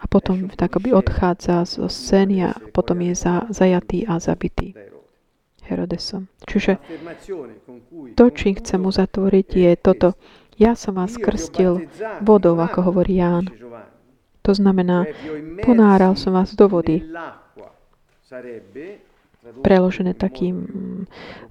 a 0.00 0.04
potom 0.08 0.48
tak 0.48 0.80
by 0.80 0.96
odchádza 0.96 1.68
zo 1.68 1.86
scény 1.92 2.48
a 2.48 2.56
potom 2.72 3.04
je 3.04 3.12
za, 3.12 3.44
zajatý 3.52 4.08
a 4.08 4.16
zabitý 4.16 4.72
Herodesom. 5.68 6.26
Čiže 6.48 6.80
to, 8.16 8.24
čím 8.32 8.58
chcem 8.58 8.80
uzatvoriť, 8.80 9.48
je 9.54 9.72
toto. 9.76 10.08
Ja 10.58 10.74
som 10.76 10.98
vás 10.98 11.14
krstil 11.16 11.88
vodou, 12.20 12.58
ako 12.58 12.92
hovorí 12.92 13.20
Ján. 13.22 13.48
To 14.42 14.52
znamená, 14.56 15.04
ponáral 15.62 16.16
som 16.16 16.32
vás 16.34 16.56
do 16.56 16.66
vody. 16.68 17.04
Preložené 19.40 20.12
takým 20.12 20.56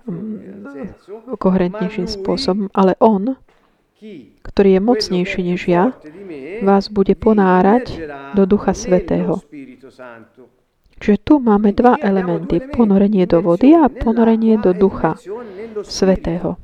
mm, 0.06 0.66
koherentnejším 1.42 2.06
spôsobom. 2.06 2.70
Ale 2.70 2.94
on, 3.02 3.34
ktorý 4.42 4.70
je 4.76 4.82
mocnejší 4.82 5.42
než 5.44 5.62
ja, 5.68 5.92
vás 6.64 6.88
bude 6.88 7.16
ponárať 7.20 8.00
do 8.36 8.48
Ducha 8.48 8.72
Svetého. 8.72 9.44
Čiže 11.00 11.18
tu 11.24 11.40
máme 11.40 11.72
dva 11.72 11.96
elementy. 11.96 12.60
Ponorenie 12.60 13.24
do 13.24 13.40
vody 13.40 13.72
a 13.72 13.88
ponorenie 13.88 14.60
do 14.60 14.76
Ducha 14.76 15.16
Svetého. 15.84 16.60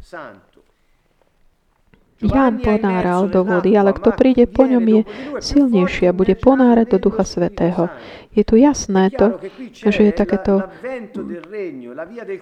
Ján 2.24 2.64
ponáral 2.64 3.28
do 3.28 3.44
vody, 3.44 3.76
ale 3.76 3.92
kto 3.92 4.16
príde 4.16 4.48
po 4.48 4.64
ňom 4.64 4.84
je 4.88 5.02
silnejší 5.40 6.08
a 6.08 6.16
bude 6.16 6.36
ponárať 6.40 6.96
do 6.96 7.12
Ducha 7.12 7.28
Svetého. 7.28 7.92
Je 8.36 8.44
tu 8.44 8.60
jasné 8.60 9.08
to, 9.16 9.40
že 9.72 10.12
je 10.12 10.14
takéto 10.14 10.68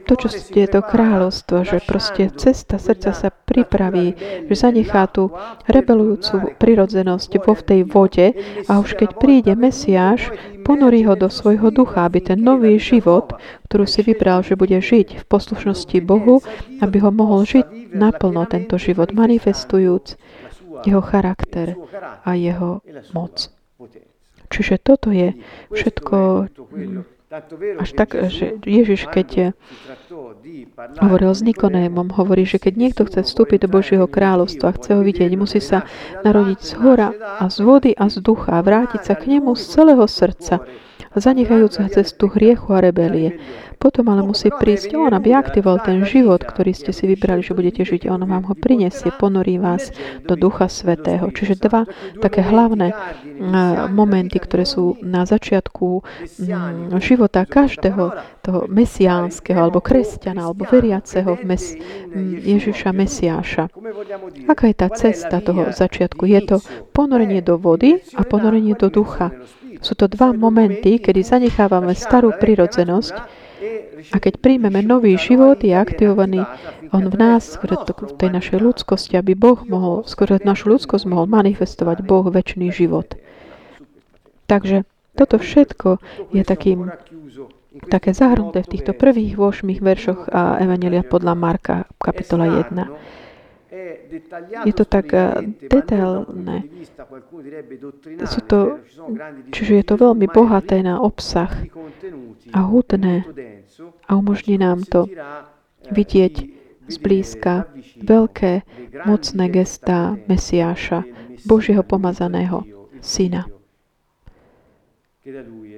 to, 0.09 0.13
čo 0.17 0.27
je 0.33 0.65
to 0.65 0.81
kráľovstvo, 0.81 1.61
že 1.61 1.85
proste 1.85 2.33
cesta 2.33 2.81
srdca 2.81 3.13
sa 3.13 3.29
pripraví, 3.29 4.17
že 4.49 4.55
zanechá 4.57 5.05
tú 5.05 5.29
rebelujúcu 5.69 6.57
prirodzenosť 6.57 7.31
vo 7.45 7.53
v 7.53 7.61
tej 7.61 7.81
vode 7.85 8.27
a 8.65 8.81
už 8.81 8.97
keď 8.97 9.09
príde 9.21 9.53
Mesiáš, 9.53 10.33
ponorí 10.65 11.05
ho 11.05 11.13
do 11.13 11.29
svojho 11.29 11.69
ducha, 11.69 12.09
aby 12.09 12.25
ten 12.25 12.41
nový 12.41 12.81
život, 12.81 13.37
ktorú 13.69 13.85
si 13.85 14.01
vybral, 14.01 14.41
že 14.41 14.57
bude 14.57 14.79
žiť 14.79 15.21
v 15.21 15.23
poslušnosti 15.29 15.97
Bohu, 16.01 16.41
aby 16.81 16.97
ho 17.03 17.13
mohol 17.13 17.45
žiť 17.45 17.93
naplno 17.93 18.49
tento 18.49 18.81
život, 18.81 19.13
manifestujúc 19.13 20.17
jeho 20.89 21.01
charakter 21.05 21.77
a 22.25 22.33
jeho 22.33 22.81
moc. 23.13 23.53
Čiže 24.54 24.78
toto 24.78 25.10
je 25.10 25.34
všetko 25.74 26.45
až 27.82 27.89
tak, 27.97 28.14
že 28.30 28.62
Ježiš, 28.62 29.10
keď 29.10 29.58
hovoril 31.01 31.34
s 31.34 31.41
Nikonémom, 31.41 32.14
hovorí, 32.14 32.45
že 32.45 32.62
keď 32.62 32.74
niekto 32.78 33.01
chce 33.10 33.26
vstúpiť 33.26 33.66
do 33.66 33.74
Božieho 33.74 34.06
kráľovstva 34.06 34.70
a 34.70 34.76
chce 34.78 34.93
ho 34.93 35.01
vidieť, 35.01 35.34
musí 35.34 35.58
sa 35.58 35.89
narodiť 36.22 36.60
z 36.62 36.72
hora 36.78 37.10
a 37.41 37.49
z 37.49 37.58
vody 37.66 37.91
a 37.97 38.06
z 38.06 38.22
ducha 38.22 38.54
a 38.54 38.62
vrátiť 38.62 39.01
sa 39.01 39.18
k 39.18 39.34
nemu 39.34 39.58
z 39.58 39.64
celého 39.66 40.06
srdca 40.06 40.62
zanechajúc 41.16 41.80
cestu 41.93 42.28
hriechu 42.28 42.74
a 42.74 42.82
rebelie. 42.82 43.38
Potom 43.78 44.07
ale 44.07 44.24
musí 44.24 44.47
prísť 44.47 44.95
On, 44.95 45.11
aby 45.11 45.36
aktivoval 45.36 45.84
ten 45.84 46.07
život, 46.07 46.39
ktorý 46.39 46.72
ste 46.72 46.95
si 46.95 47.03
vybrali, 47.03 47.43
že 47.43 47.51
budete 47.51 47.84
žiť. 47.84 48.07
On 48.07 48.24
vám 48.24 48.47
ho 48.47 48.55
prinesie, 48.55 49.11
ponorí 49.11 49.59
vás 49.59 49.91
do 50.24 50.39
Ducha 50.39 50.72
Svetého. 50.72 51.28
Čiže 51.28 51.59
dva 51.59 51.84
také 52.24 52.39
hlavné 52.39 52.95
momenty, 53.91 54.39
ktoré 54.39 54.64
sú 54.64 54.95
na 55.03 55.28
začiatku 55.28 55.99
života 57.03 57.43
každého 57.43 58.03
toho 58.39 58.59
mesiánskeho, 58.72 59.59
alebo 59.59 59.84
kresťana, 59.84 60.47
alebo 60.47 60.64
veriaceho 60.64 61.36
v 61.36 61.43
mes, 61.43 61.76
Ježiša 62.43 62.95
Mesiáša. 62.95 63.68
Aká 64.47 64.72
je 64.72 64.76
tá 64.80 64.88
cesta 64.95 65.43
toho 65.43 65.76
začiatku? 65.76 66.24
Je 66.24 66.39
to 66.47 66.64
ponorenie 66.95 67.43
do 67.43 67.59
vody 67.59 67.99
a 68.16 68.24
ponorenie 68.24 68.80
do 68.80 68.88
ducha. 68.88 69.36
Sú 69.84 69.99
to 69.99 70.07
dva 70.07 70.31
momenty, 70.31 70.95
kedy 70.97 71.21
zanechávame 71.27 71.91
starú 71.91 72.31
prirodzenosť 72.39 73.15
a 74.11 74.17
keď 74.19 74.39
príjmeme 74.39 74.79
nový 74.79 75.19
život, 75.19 75.59
je 75.59 75.75
aktivovaný 75.75 76.47
on 76.95 77.11
v 77.11 77.15
nás, 77.19 77.59
v 77.59 78.15
tej 78.15 78.29
našej 78.31 78.59
ľudskosti, 78.63 79.19
aby 79.19 79.36
Boh 79.36 79.59
mohol, 79.67 80.07
skôr 80.07 80.39
našu 80.43 80.71
ľudskosť 80.71 81.03
mohol 81.03 81.27
manifestovať 81.27 81.99
Boh 82.03 82.23
väčší 82.27 82.71
život. 82.71 83.15
Takže 84.47 84.88
toto 85.19 85.36
všetko 85.39 85.99
je 86.31 86.43
takým, 86.47 86.91
také 87.91 88.15
zahrnuté 88.15 88.63
v 88.63 88.71
týchto 88.77 88.91
prvých 88.95 89.36
8 89.36 89.67
veršoch 89.84 90.31
a 90.31 90.63
Evangelia 90.63 91.03
podľa 91.03 91.34
Marka, 91.36 91.75
kapitola 91.99 92.47
1. 92.71 93.22
Je 94.65 94.74
to 94.74 94.86
tak 94.86 95.07
eh, 95.17 95.34
detailné. 95.65 96.69
Sú 98.30 98.45
to, 98.45 98.78
čiže 99.49 99.74
je 99.82 99.86
to 99.86 99.95
veľmi 99.97 100.30
bohaté 100.30 100.86
na 100.86 101.01
obsah 101.01 101.49
a 102.53 102.59
hutné 102.69 103.26
a 104.05 104.11
umožní 104.13 104.61
nám 104.61 104.86
to 104.86 105.09
vidieť 105.89 106.36
zblízka 106.86 107.65
veľké, 107.97 108.61
mocné 109.09 109.45
gestá 109.49 110.21
Mesiáša, 110.30 111.01
Božieho 111.49 111.82
pomazaného 111.82 112.67
syna, 113.01 113.49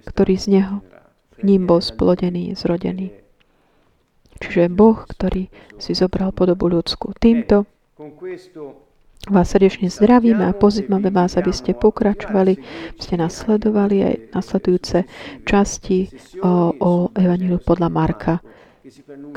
ktorý 0.04 0.36
z 0.36 0.46
neho 0.52 0.76
ním 1.42 1.64
bol 1.64 1.80
splodený, 1.80 2.60
zrodený. 2.60 3.14
Čiže 4.36 4.68
Boh, 4.68 5.00
ktorý 5.00 5.48
si 5.80 5.96
zobral 5.96 6.36
podobu 6.36 6.68
ľudskú. 6.68 7.16
Týmto 7.16 7.64
Vás 9.32 9.56
srdečne 9.56 9.88
zdravíme 9.88 10.44
a 10.44 10.52
pozývame 10.52 11.08
vás, 11.16 11.40
aby 11.40 11.56
ste 11.56 11.72
pokračovali, 11.72 12.60
ste 13.00 13.16
nasledovali 13.16 14.04
aj 14.04 14.16
nasledujúce 14.36 15.08
časti 15.48 16.12
o, 16.44 16.76
o 16.76 16.92
Evangeliu 17.16 17.56
podľa 17.64 17.88
Marka, 17.88 18.36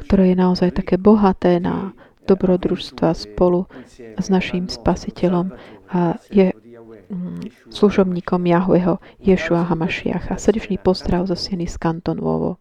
ktoré 0.03 0.35
je 0.35 0.43
naozaj 0.43 0.75
také 0.75 0.99
bohaté 0.99 1.63
na 1.63 1.95
dobrodružstva 2.27 3.15
spolu 3.15 3.71
s 4.19 4.27
našim 4.27 4.67
spasiteľom 4.67 5.55
a 5.95 6.19
je 6.27 6.51
mm, 6.51 7.71
služobníkom 7.71 8.43
Jahveho 8.43 8.99
Ješua 9.23 9.71
Hamašiacha. 9.71 10.35
Srdečný 10.35 10.83
pozdrav 10.83 11.31
zo 11.31 11.39
Sieny 11.39 11.71
z 11.71 11.79
Kanton 11.79 12.19
Vovo. 12.19 12.59